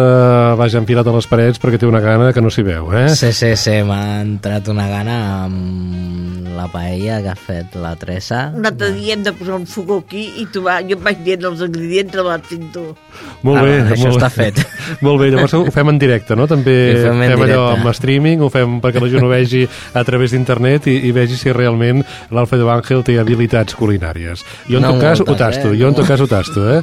vaja 0.58 0.80
enfilat 0.80 1.06
a 1.06 1.12
les 1.14 1.28
parets 1.30 1.60
perquè 1.62 1.78
té 1.78 1.86
una 1.86 2.00
gana 2.02 2.32
que 2.34 2.42
no 2.42 2.50
s'hi 2.50 2.64
veu, 2.66 2.88
eh? 2.90 3.06
Sí, 3.14 3.30
sí, 3.30 3.52
sí, 3.54 3.76
m'ha 3.86 4.18
entrat 4.24 4.66
una 4.72 4.88
gana 4.90 5.18
amb 5.44 6.39
la 6.56 6.66
paella 6.72 7.20
que 7.22 7.28
ha 7.32 7.36
fet 7.38 7.74
la 7.80 7.94
Teresa. 7.96 8.50
Un 8.56 8.66
altre 8.66 8.90
dia 8.96 9.14
hem 9.14 9.22
de 9.26 9.32
posar 9.36 9.56
un 9.60 9.66
fogó 9.66 9.98
aquí 10.04 10.26
i 10.42 10.46
tu 10.52 10.62
va, 10.64 10.78
jo 10.82 10.96
em 10.98 11.04
vaig 11.04 11.22
dient 11.26 11.44
els 11.50 11.60
ingredients 11.66 12.16
a 12.18 12.24
la 12.26 12.38
tinto. 12.38 12.96
Molt 13.42 13.58
Ah, 13.60 13.62
bé. 13.64 13.76
això 13.94 14.08
molt 14.10 14.22
està 14.22 14.28
bé. 14.36 14.50
fet. 14.52 14.66
Molt 15.06 15.20
bé, 15.20 15.30
llavors 15.30 15.54
ho 15.54 15.64
fem 15.70 15.88
en 15.88 15.98
directe, 15.98 16.36
no? 16.36 16.46
També 16.50 16.74
Ho 16.94 17.02
fem 17.08 17.22
en 17.22 17.32
allò 17.32 17.44
directe. 17.46 17.80
amb 17.80 17.90
streaming, 17.94 18.40
ho 18.42 18.48
fem 18.50 18.80
perquè 18.82 19.00
la 19.02 19.08
gent 19.12 19.24
ho 19.24 19.28
vegi 19.30 19.62
a 19.94 20.04
través 20.04 20.32
d'internet 20.32 20.86
i, 20.90 20.96
i 21.08 21.12
vegi 21.12 21.36
si 21.36 21.52
realment 21.52 22.02
l'Alfredo 22.30 22.70
Ángel 22.70 23.02
té 23.06 23.18
habilitats 23.20 23.74
culinàries. 23.78 24.44
Jo 24.68 24.78
en 24.78 24.82
No 24.82 24.92
tot 24.94 25.00
cas 25.00 25.20
moltes, 25.20 25.34
ho 25.34 25.38
tasto, 25.38 25.72
eh? 25.72 25.78
jo 25.78 25.88
en 25.88 25.94
tot 25.94 26.06
cas 26.08 26.20
ho 26.20 26.26
tasto, 26.26 26.66
eh? 26.78 26.82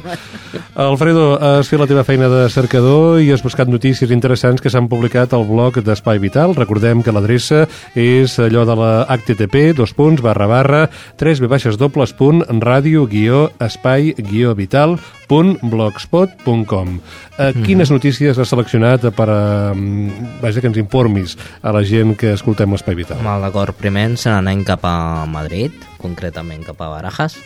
Alfredo, 0.78 1.38
has 1.40 1.68
fet 1.68 1.80
la 1.80 1.86
teva 1.90 2.04
feina 2.06 2.28
de 2.30 2.44
cercador 2.52 3.20
i 3.22 3.30
has 3.34 3.42
buscat 3.44 3.68
notícies 3.70 4.10
interessants 4.14 4.62
que 4.62 4.70
s'han 4.70 4.88
publicat 4.88 5.32
al 5.36 5.44
blog 5.48 5.80
d'Espai 5.84 6.18
Vital. 6.22 6.54
Recordem 6.56 7.02
que 7.02 7.12
l'adreça 7.14 7.64
és 7.98 8.38
allò 8.42 8.64
de 8.68 8.76
la 8.78 8.90
http, 9.08 9.57
dos 9.76 9.92
punts, 9.94 10.22
barra 10.24 10.46
barra, 10.50 10.82
3 11.20 11.40
v 11.42 11.48
baixes 11.50 11.78
dobles 11.80 12.12
punt, 12.16 12.42
ràdio 12.62 13.06
guió 13.10 13.48
espai 13.62 14.14
guió 14.18 14.54
vital 14.58 14.96
punt 15.28 15.58
blogspot.com 15.62 16.98
eh, 17.38 17.52
Quines 17.64 17.90
notícies 17.92 18.38
has 18.38 18.48
seleccionat 18.48 19.04
per 19.16 19.28
a, 19.28 19.74
mm, 19.74 20.40
vaja, 20.42 20.60
que 20.62 20.70
ens 20.70 20.80
informis 20.80 21.36
a 21.62 21.72
la 21.72 21.84
gent 21.84 22.16
que 22.16 22.32
escoltem 22.32 22.72
l'Espai 22.72 22.96
Vital? 22.98 23.20
Mal 23.22 23.42
d'acord, 23.44 23.76
primer 23.76 24.06
ens 24.12 24.26
n'anem 24.26 24.64
cap 24.64 24.84
a 24.88 25.26
Madrid, 25.28 25.72
concretament 26.00 26.64
cap 26.66 26.80
a 26.80 26.88
Barajas, 26.96 27.36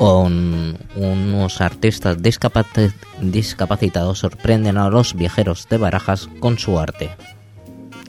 on 0.00 0.76
unos 0.96 1.60
artistas 1.60 2.16
discapacit- 2.22 2.94
discapacitados 3.20 4.18
sorprenden 4.20 4.78
a 4.78 4.88
los 4.88 5.14
viajeros 5.14 5.68
de 5.68 5.76
Barajas 5.76 6.28
con 6.40 6.58
su 6.58 6.78
arte. 6.78 7.10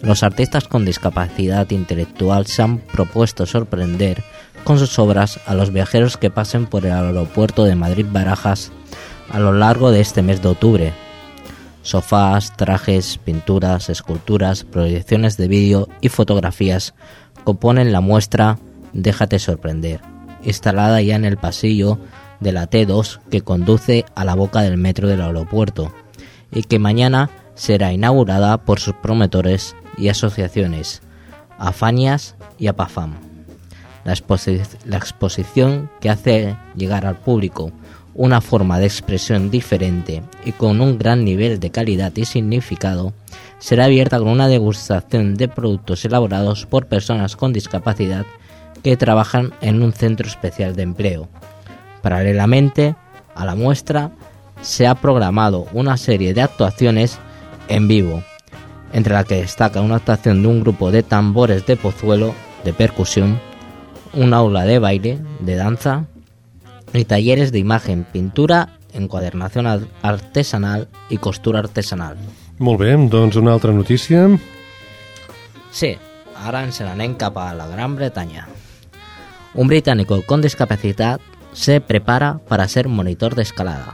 Los 0.02 0.24
artistas 0.24 0.68
con 0.68 0.84
discapacidad 0.84 1.70
intelectual 1.70 2.48
se 2.48 2.64
han 2.64 2.80
propuesto 2.80 3.46
sorprender 3.46 4.24
con 4.64 4.80
sus 4.80 4.98
obras 4.98 5.40
a 5.46 5.54
los 5.54 5.72
viajeros 5.72 6.18
que 6.18 6.32
pasen 6.32 6.66
por 6.66 6.86
el 6.86 6.92
aeropuerto 6.92 7.66
de 7.66 7.76
Madrid-Barajas 7.76 8.72
a 9.30 9.40
lo 9.40 9.54
largo 9.54 9.92
de 9.92 10.02
este 10.02 10.22
mes 10.22 10.42
de 10.42 10.50
octubre. 10.50 10.94
Sofás, 11.84 12.56
trajes, 12.58 13.18
pinturas, 13.18 13.90
esculturas, 13.90 14.64
proyecciones 14.64 15.38
de 15.38 15.48
vídeo 15.48 15.88
y 16.02 16.10
fotografías 16.10 16.94
componen 17.44 17.92
la 17.92 18.02
muestra 18.02 18.58
Déjate 18.94 19.40
sorprender, 19.40 20.02
instalada 20.44 21.02
ya 21.02 21.16
en 21.16 21.26
el 21.26 21.38
pasillo 21.38 21.98
de 22.40 22.52
la 22.52 22.70
T2 22.70 23.22
que 23.30 23.42
conduce 23.42 24.06
a 24.16 24.26
la 24.26 24.36
boca 24.36 24.62
del 24.62 24.78
metro 24.78 25.08
del 25.08 25.22
aeropuerto 25.22 25.94
y 26.52 26.64
que 26.64 26.78
mañana 26.78 27.30
será 27.56 27.94
inaugurada 27.94 28.58
por 28.66 28.80
sus 28.80 28.96
promotores 28.96 29.76
y 30.02 30.10
asociaciones, 30.10 31.02
Afanias 31.58 32.36
y 32.58 32.68
Apafam. 32.68 33.14
La, 34.04 34.16
la 34.86 34.98
exposición 34.98 35.90
que 36.02 36.10
hace 36.10 36.58
llegar 36.76 37.06
al 37.06 37.18
público 37.18 37.72
una 38.14 38.42
forma 38.42 38.80
de 38.80 38.86
expresión 38.86 39.50
diferente 39.50 40.22
y 40.44 40.52
con 40.52 40.82
un 40.82 40.98
gran 40.98 41.24
nivel 41.24 41.60
de 41.60 41.72
calidad 41.72 42.12
y 42.16 42.26
significado, 42.26 43.14
será 43.60 43.86
abierta 43.86 44.18
con 44.20 44.28
una 44.28 44.48
degustación 44.48 45.36
de 45.36 45.48
productos 45.48 46.04
elaborados 46.04 46.66
por 46.66 46.88
personas 46.88 47.36
con 47.36 47.54
discapacidad 47.54 48.26
que 48.84 48.98
trabajan 48.98 49.54
en 49.62 49.82
un 49.82 49.94
centro 49.94 50.28
especial 50.28 50.76
de 50.76 50.84
empleo. 50.84 51.30
Paralelamente 52.02 52.96
a 53.36 53.46
la 53.46 53.56
muestra, 53.56 54.12
se 54.62 54.88
ha 54.88 54.96
programado 54.96 55.68
una 55.74 55.98
serie 55.98 56.34
de 56.34 56.42
actuaciones 56.42 57.20
en 57.68 57.88
vivo, 57.88 58.24
entre 58.94 59.14
la 59.14 59.24
que 59.24 59.36
destaca 59.42 59.82
una 59.82 59.96
actuación 59.98 60.42
de 60.42 60.48
un 60.48 60.62
grupo 60.62 60.92
de 60.92 61.04
tambores 61.04 61.66
de 61.66 61.78
pozuelo, 61.78 62.34
de 62.64 62.74
percusión, 62.74 63.40
un 64.14 64.34
aula 64.34 64.64
de 64.66 64.80
baile, 64.80 65.20
de 65.40 65.56
danza 65.56 66.06
y 66.94 67.06
talleres 67.06 67.52
de 67.52 67.60
imagen, 67.60 68.04
pintura, 68.04 68.78
encuadernación 68.94 69.68
ar- 69.68 69.88
artesanal 70.02 70.90
y 71.10 71.18
costura 71.18 71.60
artesanal. 71.60 72.18
Molt 72.60 72.80
bé, 72.80 72.92
doncs 73.10 73.36
una 73.38 73.54
altra 73.54 73.72
notícia. 73.72 74.28
Sí, 75.72 75.96
ahora 76.36 76.64
ens 76.68 76.82
n'anem 76.84 77.16
cap 77.16 77.38
a 77.40 77.54
la 77.56 77.66
Gran 77.68 77.96
Bretaña. 77.96 78.48
Un 79.54 79.68
británico 79.68 80.22
con 80.26 80.42
discapacidad 80.42 81.20
se 81.54 81.82
prepara 81.82 82.40
para 82.48 82.68
ser 82.68 82.88
monitor 82.88 83.36
de 83.36 83.42
escalada. 83.44 83.94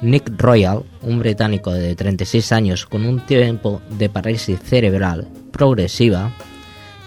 Nick 0.00 0.30
Royal, 0.36 0.84
un 1.02 1.18
británico 1.18 1.72
de 1.72 1.94
36 1.96 2.52
años 2.52 2.86
con 2.86 3.04
un 3.04 3.20
tiempo 3.26 3.80
de 3.90 4.08
parálisis 4.08 4.60
cerebral 4.60 5.28
progresiva 5.50 6.32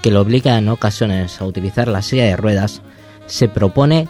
que 0.02 0.12
lo 0.12 0.22
obliga 0.22 0.58
en 0.58 0.68
ocasiones 0.68 1.40
a 1.40 1.46
utilizar 1.46 1.88
la 1.88 2.02
silla 2.02 2.26
de 2.26 2.36
ruedas, 2.36 2.82
se 3.28 3.48
propone 3.48 4.08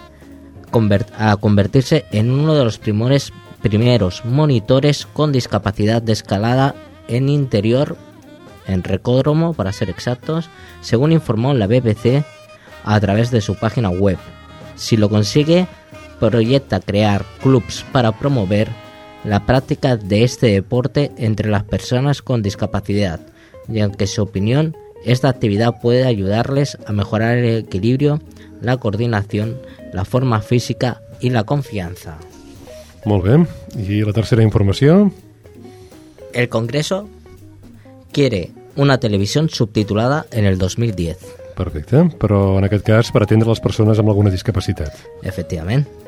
a 1.18 1.36
convertirse 1.36 2.06
en 2.12 2.32
uno 2.32 2.56
de 2.56 2.64
los 2.64 2.80
primeros 2.80 4.26
monitores 4.26 5.06
con 5.06 5.32
discapacidad 5.32 6.02
de 6.02 6.14
escalada 6.14 6.76
en 7.08 7.28
interior, 7.30 7.98
en 8.68 8.84
recódromo 8.84 9.54
para 9.54 9.74
ser 9.74 9.90
exactos, 9.90 10.50
según 10.80 11.12
informó 11.12 11.54
la 11.54 11.68
BBC 11.68 12.24
a 12.86 13.00
través 13.00 13.32
de 13.32 13.42
su 13.42 13.56
página 13.56 13.90
web. 13.90 14.18
Si 14.76 14.96
lo 14.96 15.10
consigue, 15.10 15.68
proyecta 16.30 16.80
crear 16.80 17.26
clubs 17.42 17.84
para 17.92 18.12
promover 18.12 18.70
la 19.24 19.46
práctica 19.46 19.98
de 19.98 20.24
este 20.24 20.48
deporte 20.48 21.12
entre 21.18 21.50
las 21.50 21.64
personas 21.64 22.22
con 22.22 22.42
discapacidad, 22.42 23.20
ya 23.68 23.92
que 23.92 24.08
su 24.08 24.22
opinión 24.22 24.76
esta 25.04 25.30
actividad 25.30 25.82
puede 25.82 26.06
ayudarles 26.06 26.78
a 26.86 26.94
mejorar 26.94 27.38
el 27.38 27.58
equilibrio, 27.60 28.22
la 28.62 28.78
coordinación, 28.78 29.58
la 29.94 30.06
forma 30.06 30.42
física 30.42 31.02
y 31.20 31.32
la 31.32 31.44
confianza. 31.44 32.18
Molt 33.06 33.26
bé. 33.26 33.46
I 33.82 34.04
la 34.06 34.14
tercera 34.14 34.44
informació? 34.44 35.12
El 36.34 36.50
Congreso 36.50 37.10
quiere 38.12 38.52
una 38.76 39.00
televisión 39.00 39.50
subtitulada 39.50 40.28
en 40.32 40.46
el 40.46 40.60
2010. 40.60 41.18
Perfecte, 41.58 42.06
però 42.22 42.60
en 42.60 42.66
aquest 42.66 42.86
cas 42.86 43.10
per 43.12 43.26
atendre 43.26 43.50
les 43.50 43.60
persones 43.62 44.00
amb 44.00 44.14
alguna 44.14 44.32
discapacitat. 44.34 44.96
Efectivamente. 45.22 46.01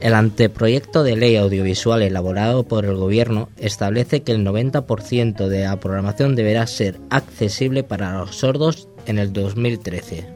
El 0.00 0.14
anteproyecto 0.14 1.02
de 1.02 1.14
ley 1.14 1.36
audiovisual 1.36 2.00
elaborado 2.00 2.62
por 2.62 2.86
el 2.86 2.96
Gobierno 2.96 3.50
establece 3.58 4.22
que 4.22 4.32
el 4.32 4.46
90% 4.46 5.48
de 5.48 5.64
la 5.64 5.78
programación 5.78 6.34
deberá 6.36 6.66
ser 6.66 6.98
accesible 7.10 7.82
para 7.84 8.18
los 8.18 8.36
sordos 8.36 8.88
en 9.04 9.18
el 9.18 9.34
2013. 9.34 10.26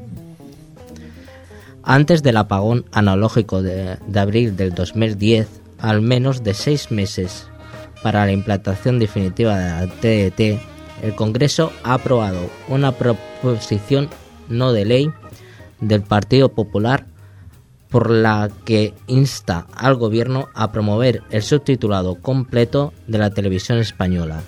Antes 1.82 2.22
del 2.22 2.36
apagón 2.36 2.84
analógico 2.92 3.62
de, 3.62 3.96
de 4.06 4.20
abril 4.20 4.54
del 4.56 4.74
2010, 4.74 5.48
al 5.78 6.02
menos 6.02 6.44
de 6.44 6.52
seis 6.52 6.90
meses 6.90 7.46
para 8.02 8.26
la 8.26 8.32
implantación 8.32 8.98
definitiva 8.98 9.58
de 9.58 9.86
la 9.86 9.86
TDT, 9.86 10.60
el 11.02 11.14
Congreso 11.14 11.72
ha 11.82 11.94
aprobado 11.94 12.50
una 12.68 12.92
proposición 12.92 14.10
no 14.48 14.72
de 14.72 14.84
ley 14.84 15.10
del 15.80 16.02
Partido 16.02 16.50
Popular 16.50 17.06
por 17.94 18.10
la 18.10 18.50
que 18.64 18.92
insta 19.06 19.68
al 19.72 19.94
gobierno 19.94 20.48
a 20.52 20.72
promover 20.72 21.22
el 21.30 21.44
subtitulado 21.44 22.16
completo 22.16 22.92
de 23.06 23.18
la 23.18 23.30
televisión 23.30 23.78
española. 23.78 24.42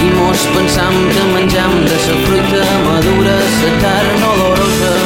i 0.00 0.10
mos 0.16 0.46
pensam 0.56 0.96
que 1.12 1.28
menjam 1.34 1.76
de 1.86 2.00
sa 2.06 2.18
fruita 2.24 2.64
madura 2.88 3.36
sa 3.58 3.70
carn 3.84 4.26
olorosa. 4.32 4.96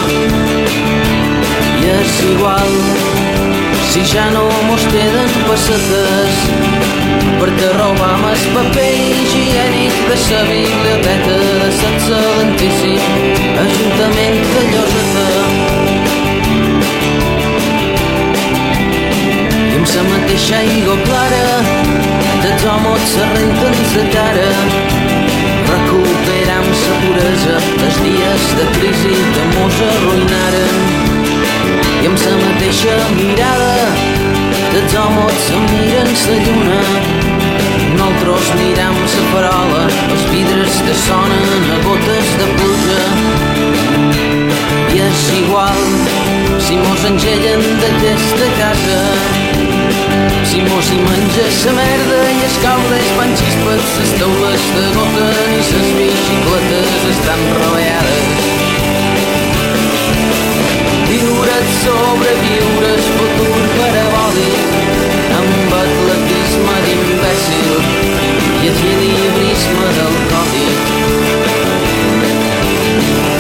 I 1.83 1.93
és 1.99 2.19
igual 2.31 3.16
si 3.97 4.05
ja 4.05 4.31
no 4.31 4.45
mos 4.69 4.83
queden 4.93 5.31
pessetes 5.49 6.41
perquè 7.41 7.69
robam 7.79 8.27
el 8.29 8.43
paper 8.53 8.91
higiènic 8.93 9.95
de 10.09 10.17
sa 10.25 10.41
biblioteca 10.51 11.37
de 11.41 11.55
l'excel·lentíssim 11.63 13.07
Ajuntament 13.63 14.37
de 14.53 14.67
Lloseta. 14.75 15.25
I 19.65 19.75
amb 19.81 19.89
sa 19.95 20.05
mateixa 20.13 20.61
aigua 20.61 21.01
clara 21.09 21.49
dels 22.45 22.71
homes 22.75 23.11
se 23.17 23.33
renten 23.33 23.83
sa 23.95 24.09
cara 24.13 24.49
recuperam 25.73 26.73
sa 26.85 27.03
puresa 27.03 27.61
els 27.89 28.01
dies 28.05 28.49
de 28.61 28.73
crisi 28.79 29.21
que 29.37 29.53
mos 29.57 29.85
arruïnaren 29.93 31.16
i 32.03 32.09
amb 32.09 32.19
la 32.25 32.35
mateixa 32.43 32.95
mirada 33.17 33.73
dels 34.73 34.97
homes 35.01 35.39
se 35.47 35.61
miren 35.71 36.13
la 36.23 36.37
lluna. 36.45 36.81
Nosaltres 37.97 38.51
miram 38.61 38.99
la 39.15 39.23
parola 39.33 39.83
els 39.87 40.27
vidres 40.33 40.81
que 40.87 40.97
sonen 41.07 41.71
a 41.77 41.79
gotes 41.87 42.35
de 42.41 42.49
pluja. 42.59 43.03
I 44.97 45.03
és 45.07 45.25
igual 45.41 45.83
si 46.67 46.79
mos 46.83 47.05
engellen 47.11 47.67
d'aquesta 47.83 48.53
casa 48.61 49.01
si 50.51 50.63
mos 50.63 50.91
hi 50.93 51.01
menja 51.03 51.47
sa 51.59 51.73
merda 51.77 52.21
i 52.33 52.39
es 52.47 52.59
caldes 52.63 53.11
fan 53.19 53.35
xispes 53.41 53.89
ses 53.97 54.15
taules 54.21 54.69
de 54.77 54.87
gota 54.99 55.27
i 55.57 55.65
ses 55.71 55.91
bicicletes 55.99 57.11
estan 57.15 57.45
rodeades 57.59 58.66
Viure 61.67 61.75
et 61.75 61.79
sobreviure 61.83 62.89
el 62.95 63.01
futur 63.07 63.63
parabòlic 63.77 64.67
amb 65.37 65.73
atletisme 65.79 66.77
d'imbècil 66.85 67.73
i 68.63 68.69
equilibrisme 68.71 69.89
del 69.97 70.15
còdic. 70.31 70.81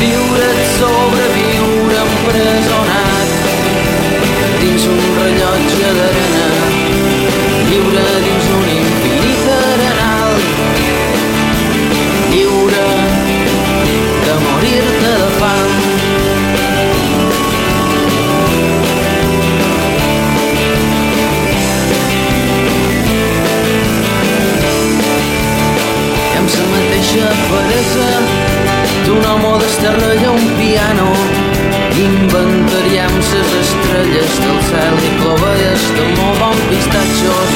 Viure 0.01 0.51
sobreviure 0.73 2.01
empresonat 2.07 3.31
dins 4.65 4.89
un 4.97 5.01
rellotge 5.21 5.89
d'arena 6.01 6.49
lliure 7.71 8.09
dins 8.27 8.46
peresa 27.97 28.21
d'un 29.07 29.25
home 29.25 29.59
i 30.23 30.27
un 30.27 30.45
piano. 30.59 31.09
Inventaríem 31.97 33.15
ses 33.23 33.49
estrelles 33.61 34.33
del 34.45 34.59
cel 34.69 34.97
i 35.09 35.13
clovelles 35.21 35.83
de 35.97 36.05
molt 36.19 36.39
bon 36.41 36.59
pistatxos. 36.71 37.55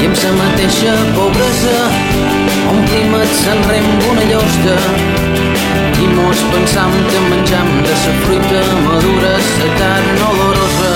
I 0.00 0.06
amb 0.08 0.16
sa 0.16 0.32
mateixa 0.38 0.94
pobresa 1.16 1.76
omplim 2.72 3.14
et 3.20 3.34
s'enrem 3.42 3.88
una 4.10 4.24
llosta 4.30 4.78
i 5.98 6.08
mos 6.14 6.42
pensam 6.52 6.92
que 7.10 7.20
menjam 7.28 7.70
de 7.84 8.00
sa 8.04 8.16
fruita 8.24 8.64
madura 8.86 9.36
sa 9.50 9.70
carn 9.82 10.26
olorosa. 10.30 10.92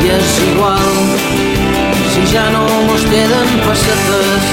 I 0.00 0.14
és 0.16 0.36
igual 0.48 1.49
ja 2.32 2.50
no 2.50 2.62
mos 2.86 3.02
queden 3.10 3.48
pessetes 3.64 4.44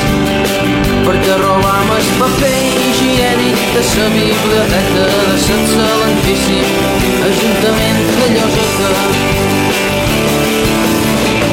perquè 1.05 1.35
robam 1.41 1.91
el 1.93 2.07
paper 2.19 2.61
higiènic 2.83 3.59
de 3.75 3.83
sa 3.89 4.05
biblioteca 4.13 5.03
de 5.11 5.19
l'excel·lentíssim 5.27 6.71
Ajuntament 7.27 8.01
de 8.15 8.27
Lloseta. 8.33 8.91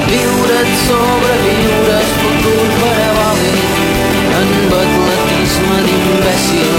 Viure 0.09 0.57
et 0.63 0.73
sobreviure 0.87 1.99
el 1.99 2.11
futur 2.23 2.65
parabòlic 2.81 3.69
en 4.41 4.49
atletisme 4.81 5.79
d'imbècil 5.91 6.75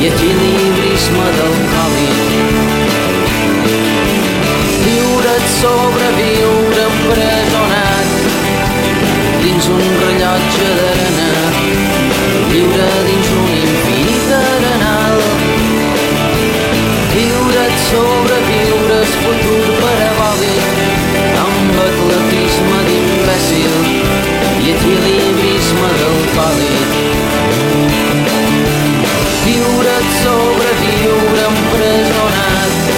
i 0.00 0.10
equilibrisme 0.14 1.28
del 1.38 1.54
còlic. 1.74 2.18
Viure 4.88 5.38
et 5.38 5.48
sobreviure 5.60 6.90
empresonat 6.90 7.73
dins 9.54 9.68
un 9.68 9.78
rellotge 9.78 10.68
d'arena, 10.78 11.28
viure 12.50 12.86
dins 13.06 13.28
un 13.38 13.50
infinit 13.54 14.32
arenal. 14.36 15.20
Viure't 17.12 17.76
sobre 17.84 18.38
viures 18.48 19.12
futur 19.22 19.60
per 19.68 19.76
parabòlic, 19.82 20.80
amb 21.44 21.78
atletisme 21.84 22.80
d'imbècil 22.88 23.76
i 24.64 24.74
equilibrisme 24.74 25.90
del 26.00 26.18
poli. 26.34 26.80
Viure't 29.44 30.10
sobre 30.24 30.74
viure 30.82 31.46
empresonat, 31.52 32.90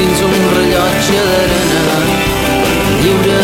dins 0.00 0.24
un 0.30 0.40
rellotge 0.56 1.20
d'arena, 1.28 2.00
lliure 3.04 3.43